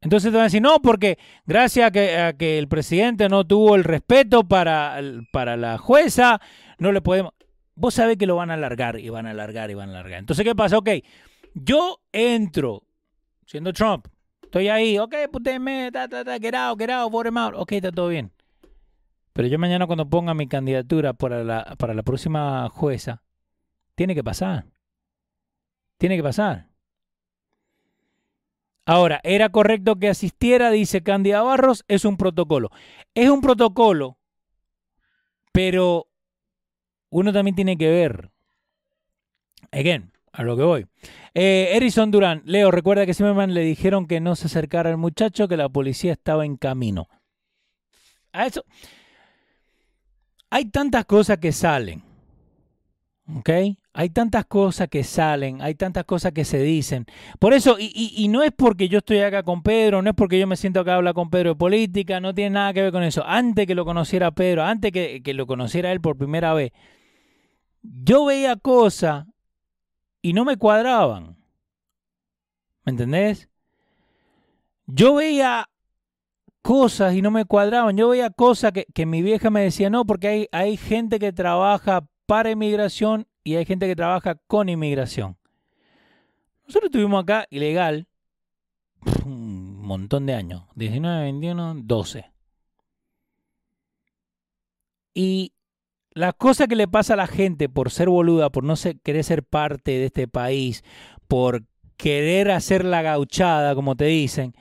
entonces 0.00 0.30
te 0.30 0.36
van 0.36 0.42
a 0.42 0.44
decir, 0.44 0.62
no, 0.62 0.80
porque 0.80 1.18
gracias 1.44 1.88
a 1.88 1.90
que, 1.90 2.34
que 2.38 2.58
el 2.58 2.68
presidente 2.68 3.28
no 3.28 3.46
tuvo 3.46 3.74
el 3.74 3.84
respeto 3.84 4.46
para, 4.46 5.00
para 5.32 5.56
la 5.56 5.78
jueza, 5.78 6.40
no 6.78 6.92
le 6.92 7.00
podemos... 7.00 7.32
Vos 7.74 7.94
sabés 7.94 8.16
que 8.16 8.26
lo 8.26 8.36
van 8.36 8.50
a 8.50 8.54
alargar 8.54 8.98
y 8.98 9.08
van 9.08 9.26
a 9.26 9.30
alargar 9.30 9.70
y 9.70 9.74
van 9.74 9.90
a 9.90 9.92
alargar. 9.92 10.18
Entonces, 10.18 10.44
¿qué 10.44 10.54
pasa? 10.54 10.78
Ok, 10.78 10.90
yo 11.54 12.00
entro, 12.12 12.82
siendo 13.46 13.72
Trump, 13.72 14.08
Estoy 14.48 14.68
ahí, 14.68 14.98
ok, 14.98 15.14
putéme, 15.30 15.90
ta, 15.92 16.08
ta, 16.08 16.24
ta, 16.24 16.38
get 16.38 16.54
out, 16.54 16.80
get 16.80 16.88
out. 16.88 17.12
Ok, 17.56 17.72
está 17.72 17.92
todo 17.92 18.08
bien. 18.08 18.32
Pero 19.34 19.46
yo 19.46 19.58
mañana 19.58 19.86
cuando 19.86 20.08
ponga 20.08 20.32
mi 20.32 20.48
candidatura 20.48 21.12
para 21.12 21.44
la, 21.44 21.76
para 21.78 21.92
la 21.92 22.02
próxima 22.02 22.66
jueza, 22.70 23.20
tiene 23.98 24.14
que 24.14 24.22
pasar. 24.22 24.64
Tiene 25.98 26.16
que 26.16 26.22
pasar. 26.22 26.68
Ahora, 28.86 29.20
¿era 29.24 29.48
correcto 29.48 29.96
que 29.96 30.08
asistiera? 30.08 30.70
Dice 30.70 31.02
Candida 31.02 31.42
Barros, 31.42 31.84
es 31.88 32.04
un 32.04 32.16
protocolo. 32.16 32.70
Es 33.12 33.28
un 33.28 33.40
protocolo, 33.40 34.16
pero 35.50 36.06
uno 37.10 37.32
también 37.32 37.56
tiene 37.56 37.76
que 37.76 37.90
ver. 37.90 38.30
Again, 39.72 40.12
a 40.30 40.44
lo 40.44 40.56
que 40.56 40.62
voy. 40.62 40.86
Eh, 41.34 41.72
Erison 41.72 42.12
Durán, 42.12 42.42
Leo, 42.44 42.70
recuerda 42.70 43.04
que 43.04 43.14
Zimmerman 43.14 43.52
le 43.52 43.62
dijeron 43.62 44.06
que 44.06 44.20
no 44.20 44.36
se 44.36 44.46
acercara 44.46 44.90
al 44.90 44.96
muchacho, 44.96 45.48
que 45.48 45.56
la 45.56 45.68
policía 45.68 46.12
estaba 46.12 46.46
en 46.46 46.56
camino. 46.56 47.08
A 48.30 48.46
eso. 48.46 48.64
Hay 50.50 50.66
tantas 50.66 51.04
cosas 51.04 51.38
que 51.38 51.50
salen. 51.50 52.07
¿Ok? 53.36 53.50
Hay 53.92 54.10
tantas 54.10 54.46
cosas 54.46 54.88
que 54.88 55.04
salen, 55.04 55.60
hay 55.60 55.74
tantas 55.74 56.04
cosas 56.04 56.32
que 56.32 56.44
se 56.44 56.60
dicen. 56.62 57.04
Por 57.38 57.52
eso, 57.52 57.76
y, 57.78 58.26
no 58.28 58.42
es 58.42 58.52
porque 58.56 58.88
yo 58.88 58.98
estoy 58.98 59.18
acá 59.18 59.42
con 59.42 59.62
Pedro, 59.62 60.00
no 60.00 60.10
es 60.10 60.16
porque 60.16 60.38
yo 60.38 60.46
me 60.46 60.56
siento 60.56 60.80
acá 60.80 60.96
a 60.96 61.12
con 61.12 61.28
Pedro 61.28 61.50
de 61.50 61.56
política, 61.56 62.20
no 62.20 62.34
tiene 62.34 62.50
nada 62.50 62.72
que 62.72 62.82
ver 62.82 62.92
con 62.92 63.02
eso. 63.02 63.24
Antes 63.26 63.66
que 63.66 63.74
lo 63.74 63.84
conociera 63.84 64.30
Pedro, 64.30 64.64
antes 64.64 64.92
que, 64.92 65.22
que 65.22 65.34
lo 65.34 65.46
conociera 65.46 65.92
él 65.92 66.00
por 66.00 66.16
primera 66.16 66.54
vez, 66.54 66.72
yo 67.82 68.24
veía 68.24 68.56
cosas 68.56 69.26
y 70.22 70.32
no 70.32 70.44
me 70.44 70.56
cuadraban. 70.56 71.36
¿Me 72.84 72.92
entendés? 72.92 73.50
Yo 74.86 75.14
veía 75.14 75.68
cosas 76.62 77.14
y 77.14 77.20
no 77.20 77.30
me 77.30 77.44
cuadraban. 77.44 77.96
Yo 77.96 78.08
veía 78.08 78.30
cosas 78.30 78.72
que, 78.72 79.06
mi 79.06 79.20
vieja 79.22 79.50
me 79.50 79.60
decía, 79.60 79.90
no, 79.90 80.06
porque 80.06 80.28
hay, 80.28 80.48
hay 80.52 80.76
gente 80.78 81.18
que 81.18 81.32
trabaja 81.32 82.06
para 82.28 82.50
inmigración 82.50 83.26
y 83.42 83.56
hay 83.56 83.64
gente 83.64 83.86
que 83.86 83.96
trabaja 83.96 84.34
con 84.34 84.68
inmigración. 84.68 85.38
Nosotros 86.66 86.90
estuvimos 86.90 87.22
acá 87.22 87.46
ilegal 87.48 88.06
un 89.24 89.80
montón 89.80 90.26
de 90.26 90.34
años, 90.34 90.64
19, 90.74 91.22
21, 91.22 91.74
12. 91.84 92.30
Y 95.14 95.54
la 96.10 96.34
cosa 96.34 96.66
que 96.66 96.76
le 96.76 96.86
pasa 96.86 97.14
a 97.14 97.16
la 97.16 97.26
gente 97.26 97.70
por 97.70 97.90
ser 97.90 98.10
boluda, 98.10 98.50
por 98.50 98.62
no 98.62 98.74
querer 99.02 99.24
ser 99.24 99.42
parte 99.42 99.92
de 99.92 100.04
este 100.04 100.28
país, 100.28 100.84
por 101.28 101.64
querer 101.96 102.50
hacer 102.50 102.84
la 102.84 103.00
gauchada, 103.00 103.74
como 103.74 103.96
te 103.96 104.04
dicen, 104.04 104.54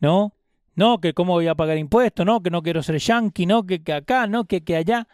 ¿no? 0.00 0.34
No, 0.74 1.00
que 1.00 1.14
cómo 1.14 1.34
voy 1.34 1.46
a 1.46 1.54
pagar 1.54 1.78
impuestos, 1.78 2.26
no, 2.26 2.42
que 2.42 2.50
no 2.50 2.60
quiero 2.64 2.82
ser 2.82 2.98
yankee, 2.98 3.46
no, 3.46 3.64
que, 3.64 3.84
que 3.84 3.92
acá, 3.92 4.26
no, 4.26 4.46
que, 4.46 4.64
que 4.64 4.74
allá. 4.74 5.06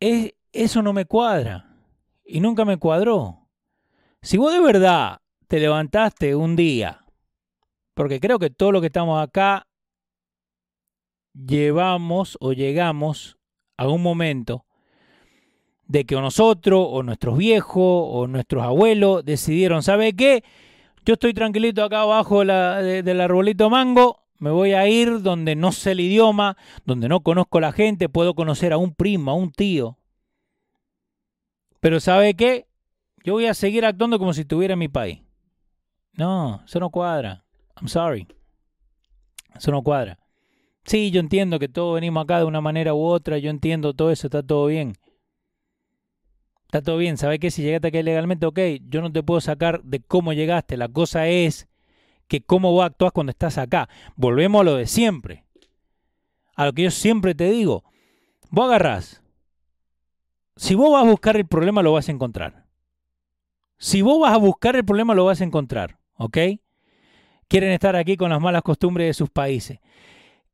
Es, 0.00 0.34
eso 0.52 0.82
no 0.82 0.92
me 0.92 1.04
cuadra. 1.04 1.76
Y 2.24 2.40
nunca 2.40 2.64
me 2.64 2.76
cuadró. 2.76 3.48
Si 4.22 4.36
vos 4.36 4.52
de 4.52 4.60
verdad 4.60 5.20
te 5.46 5.60
levantaste 5.60 6.34
un 6.34 6.56
día, 6.56 7.04
porque 7.94 8.20
creo 8.20 8.38
que 8.38 8.50
todos 8.50 8.72
los 8.72 8.82
que 8.82 8.88
estamos 8.88 9.22
acá 9.22 9.66
llevamos 11.32 12.36
o 12.40 12.52
llegamos 12.52 13.38
a 13.76 13.88
un 13.88 14.02
momento 14.02 14.66
de 15.86 16.04
que 16.04 16.16
nosotros 16.16 16.86
o 16.90 17.02
nuestros 17.02 17.38
viejos 17.38 17.82
o 17.82 18.26
nuestros 18.26 18.62
abuelos 18.62 19.24
decidieron, 19.24 19.82
¿sabe 19.82 20.14
qué? 20.14 20.44
Yo 21.06 21.14
estoy 21.14 21.32
tranquilito 21.32 21.82
acá 21.82 22.02
abajo 22.02 22.44
del 22.44 23.20
arbolito 23.20 23.70
mango, 23.70 24.27
me 24.38 24.50
voy 24.50 24.72
a 24.72 24.88
ir 24.88 25.22
donde 25.22 25.56
no 25.56 25.72
sé 25.72 25.92
el 25.92 26.00
idioma, 26.00 26.56
donde 26.84 27.08
no 27.08 27.20
conozco 27.20 27.60
la 27.60 27.72
gente, 27.72 28.08
puedo 28.08 28.34
conocer 28.34 28.72
a 28.72 28.78
un 28.78 28.94
primo, 28.94 29.30
a 29.30 29.34
un 29.34 29.50
tío. 29.52 29.98
Pero 31.80 32.00
¿sabe 32.00 32.34
qué? 32.34 32.66
Yo 33.24 33.34
voy 33.34 33.46
a 33.46 33.54
seguir 33.54 33.84
actuando 33.84 34.18
como 34.18 34.32
si 34.32 34.42
estuviera 34.42 34.72
en 34.72 34.78
mi 34.78 34.88
país. 34.88 35.20
No, 36.12 36.62
eso 36.64 36.80
no 36.80 36.90
cuadra. 36.90 37.44
I'm 37.76 37.88
sorry. 37.88 38.26
Eso 39.54 39.70
no 39.70 39.82
cuadra. 39.82 40.18
Sí, 40.84 41.10
yo 41.10 41.20
entiendo 41.20 41.58
que 41.58 41.68
todos 41.68 41.94
venimos 41.94 42.24
acá 42.24 42.38
de 42.38 42.44
una 42.44 42.60
manera 42.60 42.94
u 42.94 43.04
otra, 43.04 43.38
yo 43.38 43.50
entiendo 43.50 43.92
todo 43.92 44.10
eso, 44.10 44.26
está 44.26 44.42
todo 44.42 44.66
bien. 44.66 44.94
Está 46.64 46.82
todo 46.82 46.96
bien, 46.96 47.16
¿sabes 47.16 47.38
qué? 47.38 47.50
Si 47.50 47.62
llegaste 47.62 47.88
aquí 47.88 48.02
legalmente, 48.02 48.46
ok, 48.46 48.58
yo 48.88 49.00
no 49.00 49.12
te 49.12 49.22
puedo 49.22 49.40
sacar 49.40 49.82
de 49.82 50.00
cómo 50.00 50.32
llegaste. 50.32 50.76
La 50.76 50.88
cosa 50.88 51.28
es 51.28 51.67
que 52.28 52.42
cómo 52.42 52.72
vos 52.72 52.84
actúas 52.84 53.12
cuando 53.12 53.30
estás 53.30 53.58
acá. 53.58 53.88
Volvemos 54.14 54.60
a 54.60 54.64
lo 54.64 54.76
de 54.76 54.86
siempre. 54.86 55.44
A 56.54 56.66
lo 56.66 56.72
que 56.72 56.84
yo 56.84 56.90
siempre 56.90 57.34
te 57.34 57.50
digo. 57.50 57.84
Vos 58.50 58.66
agarrás. 58.66 59.22
Si 60.56 60.74
vos 60.74 60.92
vas 60.92 61.04
a 61.04 61.10
buscar 61.10 61.36
el 61.36 61.46
problema, 61.46 61.82
lo 61.82 61.92
vas 61.92 62.08
a 62.08 62.12
encontrar. 62.12 62.66
Si 63.78 64.02
vos 64.02 64.20
vas 64.20 64.32
a 64.32 64.38
buscar 64.38 64.76
el 64.76 64.84
problema, 64.84 65.14
lo 65.14 65.24
vas 65.24 65.40
a 65.40 65.44
encontrar. 65.44 65.98
¿Ok? 66.14 66.36
Quieren 67.48 67.72
estar 67.72 67.96
aquí 67.96 68.16
con 68.16 68.30
las 68.30 68.40
malas 68.40 68.62
costumbres 68.62 69.06
de 69.06 69.14
sus 69.14 69.30
países. 69.30 69.78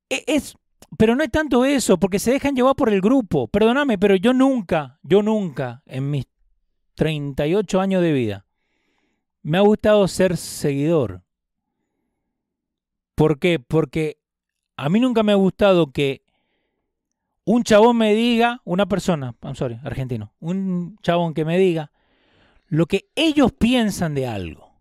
E, 0.08 0.22
es, 0.26 0.56
pero 0.96 1.16
no 1.16 1.24
es 1.24 1.30
tanto 1.30 1.64
eso, 1.64 1.98
porque 1.98 2.18
se 2.18 2.32
dejan 2.32 2.54
llevar 2.54 2.76
por 2.76 2.90
el 2.90 3.00
grupo. 3.00 3.48
Perdóname, 3.48 3.98
pero 3.98 4.14
yo 4.14 4.32
nunca, 4.32 5.00
yo 5.02 5.22
nunca, 5.22 5.82
en 5.86 6.10
mis 6.10 6.26
38 6.94 7.80
años 7.80 8.02
de 8.02 8.12
vida, 8.12 8.46
me 9.42 9.58
ha 9.58 9.62
gustado 9.62 10.06
ser 10.06 10.36
seguidor. 10.36 11.23
¿Por 13.14 13.38
qué? 13.38 13.58
Porque 13.58 14.18
a 14.76 14.88
mí 14.88 15.00
nunca 15.00 15.22
me 15.22 15.32
ha 15.32 15.36
gustado 15.36 15.92
que 15.92 16.22
un 17.44 17.62
chabón 17.62 17.98
me 17.98 18.14
diga, 18.14 18.60
una 18.64 18.86
persona, 18.86 19.34
I'm 19.42 19.54
sorry, 19.54 19.78
argentino, 19.84 20.32
un 20.40 20.96
chabón 21.02 21.34
que 21.34 21.44
me 21.44 21.58
diga 21.58 21.90
lo 22.68 22.86
que 22.86 23.08
ellos 23.14 23.52
piensan 23.52 24.14
de 24.14 24.26
algo. 24.26 24.72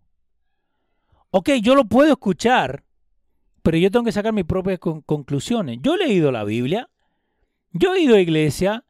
Ok, 1.29 1.51
yo 1.61 1.75
lo 1.75 1.85
puedo 1.85 2.11
escuchar, 2.11 2.83
pero 3.61 3.77
yo 3.77 3.91
tengo 3.91 4.05
que 4.05 4.11
sacar 4.11 4.33
mis 4.33 4.45
propias 4.45 4.79
conclusiones. 4.79 5.79
Yo 5.81 5.95
he 5.95 6.07
leído 6.07 6.31
la 6.31 6.43
Biblia, 6.43 6.89
yo 7.71 7.93
he 7.93 8.01
ido 8.01 8.15
a 8.15 8.19
iglesia, 8.19 8.85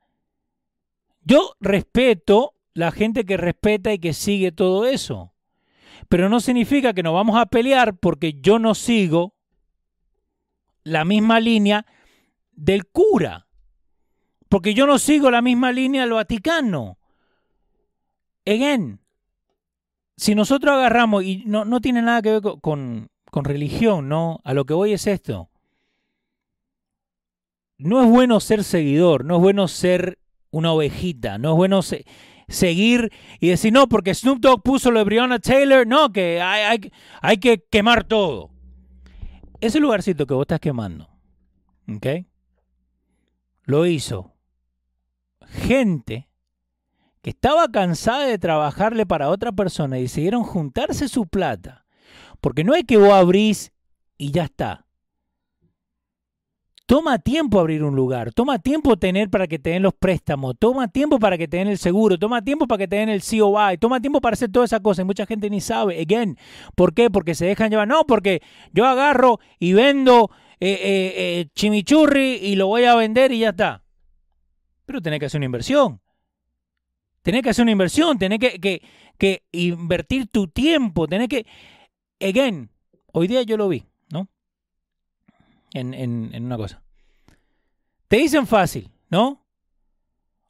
yo 1.22 1.56
respeto 1.60 2.56
la 2.74 2.92
gente 2.92 3.26
que 3.26 3.38
respeta 3.38 3.94
y 3.94 4.00
que 4.00 4.14
sigue 4.14 4.52
todo 4.52 4.86
eso. 4.86 5.33
Pero 6.10 6.30
no 6.30 6.40
significa 6.40 6.94
que 6.94 7.04
nos 7.04 7.14
vamos 7.14 7.38
a 7.38 7.46
pelear 7.46 7.98
porque 7.98 8.34
yo 8.40 8.60
no 8.60 8.76
sigo 8.76 9.36
la 10.84 11.06
misma 11.06 11.40
línea 11.40 11.86
del 12.52 12.86
cura. 12.86 13.48
Porque 14.50 14.74
yo 14.74 14.86
no 14.86 15.00
sigo 15.00 15.32
la 15.32 15.42
misma 15.42 15.72
línea 15.72 16.02
del 16.02 16.14
Vaticano. 16.14 17.00
Again, 18.46 19.00
si 20.18 20.36
nosotros 20.36 20.74
agarramos, 20.74 21.24
y 21.24 21.44
no, 21.46 21.66
no 21.66 21.82
tiene 21.82 22.02
nada 22.02 22.22
que 22.22 22.40
ver 22.40 22.42
con, 22.62 23.10
con 23.32 23.46
religión, 23.46 24.10
¿no? 24.10 24.42
A 24.44 24.54
lo 24.54 24.66
que 24.66 24.74
voy 24.74 24.94
es 24.94 25.08
esto. 25.08 25.50
No 27.78 28.04
es 28.04 28.10
bueno 28.10 28.40
ser 28.40 28.64
seguidor, 28.64 29.26
no 29.26 29.38
es 29.38 29.42
bueno 29.42 29.68
ser 29.68 30.20
una 30.52 30.72
ovejita, 30.72 31.40
no 31.40 31.52
es 31.52 31.58
bueno 31.58 31.82
seguir 32.48 33.12
y 33.40 33.50
decir, 33.50 33.74
no, 33.74 33.88
porque 33.88 34.14
Snoop 34.14 34.40
Dogg 34.40 34.64
puso 34.64 34.92
lo 34.92 35.00
de 35.00 35.06
Breonna 35.06 35.40
Taylor, 35.40 35.86
no, 35.88 36.12
que 36.12 36.42
hay, 36.42 36.92
hay, 37.22 37.38
que 37.38 37.64
quemar 37.70 38.04
todo. 38.04 38.52
Ese 39.62 39.80
lugarcito 39.80 40.26
que 40.26 40.34
vos 40.34 40.44
estás 40.44 40.60
quemando. 40.60 41.10
Lo 43.66 43.86
hizo 43.86 44.34
gente 45.48 46.30
que 47.22 47.30
estaba 47.30 47.70
cansada 47.70 48.26
de 48.26 48.38
trabajarle 48.38 49.06
para 49.06 49.30
otra 49.30 49.52
persona 49.52 50.00
y 50.00 50.04
decidieron 50.04 50.44
juntarse 50.44 51.08
su 51.08 51.28
plata 51.28 51.84
porque 52.44 52.66
no 52.66 52.76
es 52.76 52.84
que 52.84 52.98
vos 52.98 53.14
abrís 53.14 53.72
y 54.18 54.32
ya 54.32 54.44
está. 54.44 54.83
Toma 56.86 57.18
tiempo 57.18 57.60
abrir 57.60 57.82
un 57.84 57.96
lugar, 57.96 58.34
toma 58.34 58.60
tiempo 58.60 58.98
tener 58.98 59.30
para 59.30 59.48
que 59.48 59.58
te 59.58 59.70
den 59.70 59.84
los 59.84 59.94
préstamos, 59.94 60.56
toma 60.60 60.90
tiempo 60.90 61.18
para 61.18 61.38
que 61.38 61.48
te 61.48 61.58
den 61.58 61.70
el 61.70 61.78
seguro, 61.78 62.20
toma 62.20 62.44
tiempo 62.44 62.68
para 62.68 62.80
que 62.80 62.88
te 62.90 62.98
den 62.98 63.08
el 63.08 63.22
COI, 63.22 63.78
toma 63.78 64.02
tiempo 64.02 64.20
para 64.20 64.34
hacer 64.34 64.52
todas 64.52 64.70
esas 64.70 64.82
cosas. 64.82 65.04
Y 65.04 65.06
mucha 65.06 65.26
gente 65.26 65.50
ni 65.50 65.62
sabe. 65.62 66.02
Again, 66.02 66.38
¿por 66.76 66.94
qué? 66.94 67.10
Porque 67.10 67.36
se 67.36 67.46
dejan 67.46 67.70
llevar. 67.70 67.88
No, 67.88 68.06
porque 68.06 68.42
yo 68.74 68.86
agarro 68.86 69.40
y 69.60 69.72
vendo 69.72 70.30
eh, 70.60 70.72
eh, 70.72 71.14
eh, 71.16 71.46
chimichurri 71.56 72.34
y 72.42 72.56
lo 72.58 72.68
voy 72.68 72.84
a 72.84 72.96
vender 72.96 73.32
y 73.32 73.40
ya 73.40 73.50
está. 73.50 73.84
Pero 74.86 75.02
tenés 75.02 75.20
que 75.20 75.28
hacer 75.28 75.40
una 75.40 75.46
inversión. 75.46 76.02
Tenés 77.22 77.44
que 77.44 77.50
hacer 77.52 77.64
una 77.64 77.72
inversión, 77.72 78.18
tenés 78.20 78.40
que, 78.40 78.60
que, 78.60 78.82
que 79.18 79.44
invertir 79.54 80.28
tu 80.28 80.50
tiempo, 80.50 81.08
tenés 81.08 81.30
que 81.30 81.46
again, 82.20 82.70
hoy 83.12 83.28
día 83.28 83.44
yo 83.44 83.58
lo 83.58 83.70
vi, 83.70 83.86
En, 85.74 85.94
en, 85.94 86.46
una 86.46 86.58
cosa. 86.58 86.84
Te 88.08 88.18
dicen 88.18 88.46
fácil, 88.46 88.92
¿no? 89.10 89.44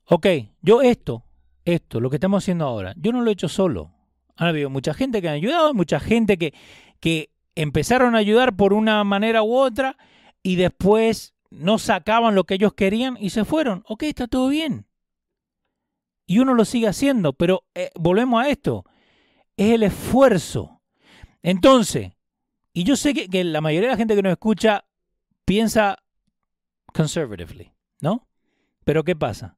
Ok, 0.05 0.27
yo 0.61 0.81
esto, 0.81 1.23
esto, 1.63 2.01
lo 2.01 2.09
que 2.09 2.17
estamos 2.17 2.43
haciendo 2.43 2.65
ahora, 2.65 2.93
yo 2.97 3.13
no 3.13 3.21
lo 3.21 3.29
he 3.29 3.33
hecho 3.33 3.47
solo. 3.47 3.91
Ha 4.35 4.47
habido 4.47 4.69
mucha 4.69 4.93
gente 4.93 5.21
que 5.21 5.29
ha 5.29 5.33
ayudado, 5.33 5.73
mucha 5.73 5.99
gente 5.99 6.37
que, 6.37 6.53
que 6.99 7.29
empezaron 7.55 8.15
a 8.15 8.19
ayudar 8.19 8.55
por 8.55 8.73
una 8.73 9.03
manera 9.03 9.43
u 9.43 9.55
otra 9.55 9.97
y 10.41 10.57
después 10.57 11.33
no 11.49 11.77
sacaban 11.77 12.35
lo 12.35 12.43
que 12.43 12.55
ellos 12.55 12.73
querían 12.73 13.17
y 13.19 13.29
se 13.29 13.45
fueron. 13.45 13.83
Ok, 13.87 14.03
está 14.03 14.27
todo 14.27 14.49
bien. 14.49 14.87
Y 16.25 16.39
uno 16.39 16.53
lo 16.53 16.65
sigue 16.65 16.87
haciendo, 16.87 17.33
pero 17.33 17.63
eh, 17.75 17.91
volvemos 17.95 18.43
a 18.43 18.49
esto. 18.49 18.85
Es 19.55 19.71
el 19.71 19.83
esfuerzo. 19.83 20.81
Entonces, 21.41 22.11
y 22.73 22.83
yo 22.85 22.95
sé 22.95 23.13
que, 23.13 23.43
la 23.43 23.61
mayoría 23.61 23.89
de 23.89 23.93
la 23.93 23.97
gente 23.97 24.15
que 24.15 24.23
nos 24.23 24.31
escucha 24.31 24.85
piensa 25.45 25.97
conservatively, 26.93 27.73
¿no? 27.99 28.27
Pero 28.83 29.03
¿qué 29.03 29.15
pasa? 29.15 29.57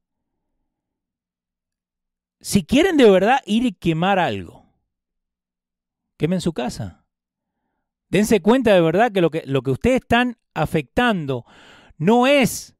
Si 2.40 2.64
quieren 2.64 2.96
de 2.96 3.10
verdad 3.10 3.40
ir 3.46 3.64
y 3.64 3.72
quemar 3.72 4.18
algo, 4.18 4.66
quemen 6.16 6.40
su 6.40 6.52
casa. 6.52 7.04
Dense 8.08 8.40
cuenta 8.40 8.72
de 8.72 8.80
verdad 8.80 9.10
que 9.10 9.20
lo 9.20 9.30
que, 9.30 9.42
lo 9.46 9.62
que 9.62 9.72
ustedes 9.72 10.02
están 10.02 10.38
afectando 10.54 11.44
no 11.98 12.26
es 12.26 12.76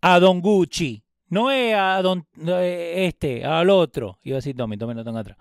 a 0.00 0.20
Don 0.20 0.40
Gucci, 0.40 1.04
no 1.28 1.50
es 1.50 1.74
a 1.74 2.00
Don 2.02 2.26
eh, 2.46 3.06
este, 3.08 3.44
al 3.44 3.70
otro. 3.70 4.18
Iba 4.22 4.36
a 4.36 4.38
decir 4.38 4.56
Tommy, 4.56 4.76
Tommy 4.76 4.94
no 4.94 5.04
tengo 5.04 5.18
atrás. 5.18 5.36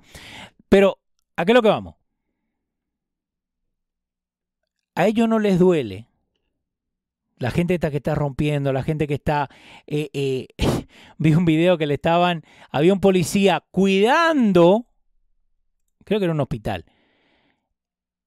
Pero, 0.69 0.99
¿a 1.35 1.45
qué 1.45 1.51
es 1.51 1.55
lo 1.55 1.61
que 1.61 1.67
vamos? 1.67 1.95
a 4.95 5.07
ellos 5.07 5.27
no 5.27 5.39
les 5.39 5.59
duele. 5.59 6.07
La 7.41 7.49
gente 7.49 7.79
que 7.79 7.97
está 7.97 8.13
rompiendo, 8.13 8.71
la 8.71 8.83
gente 8.83 9.07
que 9.07 9.15
está... 9.15 9.49
Eh, 9.87 10.11
eh, 10.13 10.47
vi 11.17 11.33
un 11.33 11.43
video 11.43 11.75
que 11.75 11.87
le 11.87 11.95
estaban... 11.95 12.43
Había 12.69 12.93
un 12.93 12.99
policía 12.99 13.65
cuidando... 13.71 14.85
Creo 16.05 16.19
que 16.19 16.25
era 16.25 16.35
un 16.35 16.39
hospital. 16.39 16.85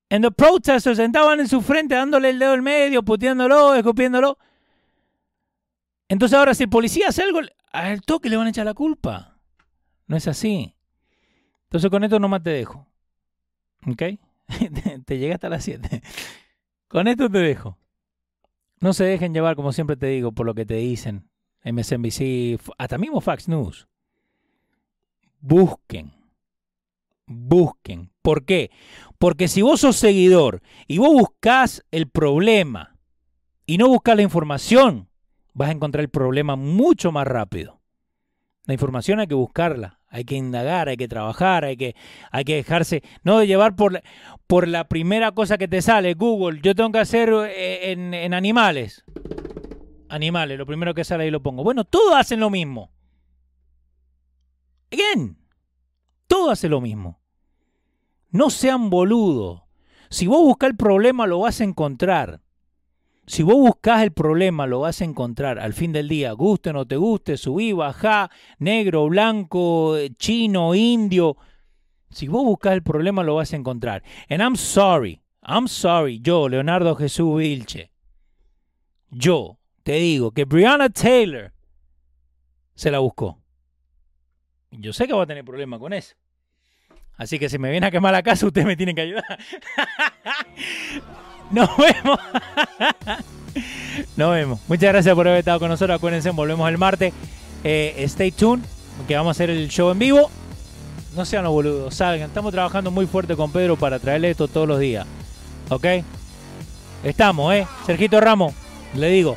En 0.09 0.23
los 0.23 0.35
protesters 0.35 0.97
sentaban 0.97 1.39
en 1.39 1.47
su 1.47 1.61
frente 1.61 1.95
dándole 1.95 2.31
el 2.31 2.41
dedo 2.41 2.55
en 2.55 2.65
medio, 2.65 3.05
puteándolo, 3.05 3.77
escupiéndolo. 3.77 4.37
Entonces 6.09 6.37
ahora 6.37 6.53
si 6.53 6.65
el 6.65 6.69
policía 6.69 7.07
hace 7.11 7.23
algo, 7.23 7.39
al 7.71 8.01
toque 8.03 8.29
le 8.29 8.37
van 8.37 8.49
a 8.49 8.51
echar 8.51 8.67
la 8.67 8.75
culpa. 8.75 9.39
No 10.09 10.17
es 10.17 10.27
así. 10.27 10.75
Entonces 11.67 11.89
con 11.89 12.03
esto 12.03 12.19
nomás 12.19 12.43
te 12.43 12.51
dejo. 12.51 12.89
¿Ok? 13.87 14.03
te 15.07 15.19
llega 15.19 15.35
hasta 15.37 15.49
las 15.49 15.63
7. 15.63 16.03
Con 16.89 17.07
esto 17.07 17.31
te 17.31 17.39
dejo. 17.39 17.79
No 18.85 18.93
se 18.93 19.05
dejen 19.05 19.33
llevar, 19.33 19.57
como 19.57 19.73
siempre 19.73 19.97
te 19.97 20.09
digo, 20.09 20.33
por 20.33 20.45
lo 20.45 20.53
que 20.53 20.67
te 20.67 20.75
dicen. 20.75 21.27
MSNBC, 21.65 22.61
hasta 22.77 22.99
mismo 22.99 23.23
Fox 23.23 23.49
News. 23.49 23.89
Busquen. 25.41 26.13
Busquen. 27.25 28.11
¿Por 28.21 28.45
qué? 28.45 28.71
Porque 29.17 29.49
si 29.49 29.63
vos 29.63 29.81
sos 29.81 29.97
seguidor 29.97 30.61
y 30.87 30.99
vos 30.99 31.15
buscas 31.15 31.83
el 31.93 32.11
problema 32.11 32.99
y 33.65 33.79
no 33.79 33.89
buscas 33.89 34.17
la 34.17 34.23
información, 34.23 35.09
vas 35.55 35.71
a 35.71 35.73
encontrar 35.73 36.03
el 36.03 36.11
problema 36.11 36.55
mucho 36.55 37.11
más 37.11 37.27
rápido. 37.27 37.81
La 38.67 38.75
información 38.75 39.19
hay 39.19 39.29
que 39.29 39.35
buscarla, 39.35 39.99
hay 40.15 40.25
que 40.25 40.37
indagar, 40.37 40.89
hay 40.89 40.97
que 40.97 41.09
trabajar, 41.09 41.65
hay 41.65 41.77
que, 41.77 41.97
hay 42.31 42.45
que 42.45 42.55
dejarse, 42.55 43.03
no 43.25 43.41
de 43.41 43.49
llevar 43.49 43.75
por, 43.75 44.01
por 44.47 44.69
la 44.69 44.85
primera 44.85 45.33
cosa 45.33 45.59
que 45.59 45.67
te 45.67 45.83
sale, 45.83 46.15
Google, 46.15 46.61
yo 46.63 46.77
tengo 46.77 46.93
que 46.93 47.01
hacer 47.01 47.31
eh, 47.49 47.91
en, 47.91 48.33
animales. 48.33 49.05
Animales, 50.09 50.57
lo 50.57 50.67
primero 50.67 50.95
que 50.95 51.03
sale 51.03 51.25
ahí 51.25 51.33
lo 51.33 51.43
pongo. 51.43 51.65
Bueno, 51.65 51.83
todos 51.83 52.15
hacen 52.15 52.39
lo 52.39 52.49
mismo. 52.49 52.93
Again, 54.93 55.37
todos 56.29 56.53
hacen 56.53 56.71
lo 56.71 56.81
mismo. 56.81 57.21
No 58.31 58.51
sean 58.51 58.91
boludos. 58.91 59.63
Si 60.11 60.29
vos 60.29 60.43
buscas 60.43 60.71
el 60.71 60.77
problema, 60.77 61.27
lo 61.27 61.41
vas 61.41 61.61
a 61.61 61.65
encontrar. 61.65 62.41
Si 63.27 63.43
vos 63.43 63.57
buscas 63.57 64.03
el 64.03 64.13
problema, 64.13 64.67
lo 64.67 64.81
vas 64.81 65.01
a 65.01 65.05
encontrar 65.05 65.59
al 65.59 65.73
fin 65.73 65.93
del 65.93 66.09
día, 66.09 66.33
guste 66.33 66.71
o 66.71 66.73
no 66.75 66.87
te 66.87 66.97
guste, 66.97 67.39
subí, 67.39 67.73
bajá, 67.73 68.31
negro, 68.59 69.09
blanco, 69.09 69.97
chino, 70.19 70.75
indio. 70.75 71.37
Si 72.11 72.29
vos 72.29 72.45
buscas 72.45 72.75
el 72.75 72.83
problema, 72.83 73.23
lo 73.23 73.37
vas 73.37 73.53
a 73.55 73.57
encontrar. 73.57 74.03
And 74.29 74.43
I'm 74.43 74.57
sorry, 74.57 75.23
I'm 75.43 75.69
sorry, 75.69 76.21
yo, 76.21 76.49
Leonardo 76.49 76.95
Jesús 76.97 77.39
Vilche, 77.39 77.91
yo 79.11 79.59
te 79.83 79.95
digo 79.95 80.33
que 80.33 80.45
Brianna 80.45 80.91
Taylor 80.91 81.53
se 82.75 82.91
la 82.91 82.99
buscó. 82.99 83.41
Yo 84.71 84.93
sé 84.93 85.07
que 85.07 85.15
voy 85.15 85.23
a 85.23 85.27
tener 85.27 85.45
problemas 85.45 85.81
con 85.81 85.93
eso. 85.95 86.15
Así 87.17 87.39
que 87.39 87.49
si 87.49 87.59
me 87.59 87.71
viene 87.71 87.87
a 87.87 87.91
quemar 87.91 88.13
la 88.13 88.23
casa, 88.23 88.47
ustedes 88.49 88.67
me 88.67 88.77
tienen 88.77 88.95
que 88.95 89.03
ayudar. 89.03 89.39
Nos 91.51 91.69
vemos. 91.77 92.19
Nos 94.17 94.33
vemos. 94.33 94.61
Muchas 94.69 94.93
gracias 94.93 95.15
por 95.15 95.27
haber 95.29 95.41
estado 95.41 95.61
con 95.61 95.69
nosotros. 95.69 95.97
Acuérdense, 95.97 96.31
volvemos 96.31 96.69
el 96.69 96.79
martes. 96.79 97.13
Eh, 97.63 97.95
stay 98.05 98.31
tuned, 98.31 98.65
que 99.07 99.17
vamos 99.17 99.31
a 99.31 99.33
hacer 99.33 99.51
el 99.51 99.69
show 99.69 99.91
en 99.91 99.99
vivo. 99.99 100.31
No 101.15 101.25
sean 101.25 101.45
los 101.45 101.53
boludos, 101.53 101.95
salgan. 101.95 102.29
Estamos 102.29 102.53
trabajando 102.53 102.91
muy 102.91 103.07
fuerte 103.07 103.37
con 103.37 103.53
Pedro 103.53 103.77
para 103.77 103.99
traerle 103.99 104.31
esto 104.31 104.49
todos 104.49 104.67
los 104.67 104.81
días. 104.81 105.07
¿Ok? 105.69 105.87
Estamos, 107.05 107.55
¿eh? 107.55 107.67
Sergito 107.87 108.21
Ramos, 108.21 108.53
le 108.95 109.09
digo. 109.09 109.37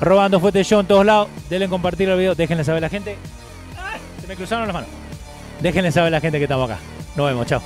Robando 0.00 0.38
fuerte 0.38 0.62
show 0.64 0.80
en 0.80 0.86
todos 0.86 1.04
lados. 1.04 1.28
Denle 1.48 1.68
compartir 1.68 2.08
el 2.08 2.18
video. 2.18 2.34
Déjenle 2.34 2.62
saber 2.64 2.78
a 2.78 2.86
la 2.86 2.90
gente. 2.90 3.16
Se 4.20 4.26
me 4.26 4.36
cruzaron 4.36 4.66
las 4.66 4.74
manos. 4.74 4.90
Déjenle 5.60 5.90
saber 5.90 6.08
a 6.08 6.16
la 6.16 6.20
gente 6.20 6.38
que 6.38 6.44
estamos 6.44 6.70
acá. 6.70 6.78
Nos 7.16 7.26
vemos, 7.26 7.46
chao. 7.46 7.62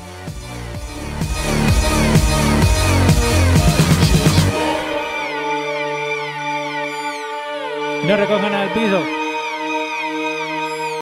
No 8.05 8.17
recojan 8.17 8.53
al 8.53 8.73
piso. 8.73 9.22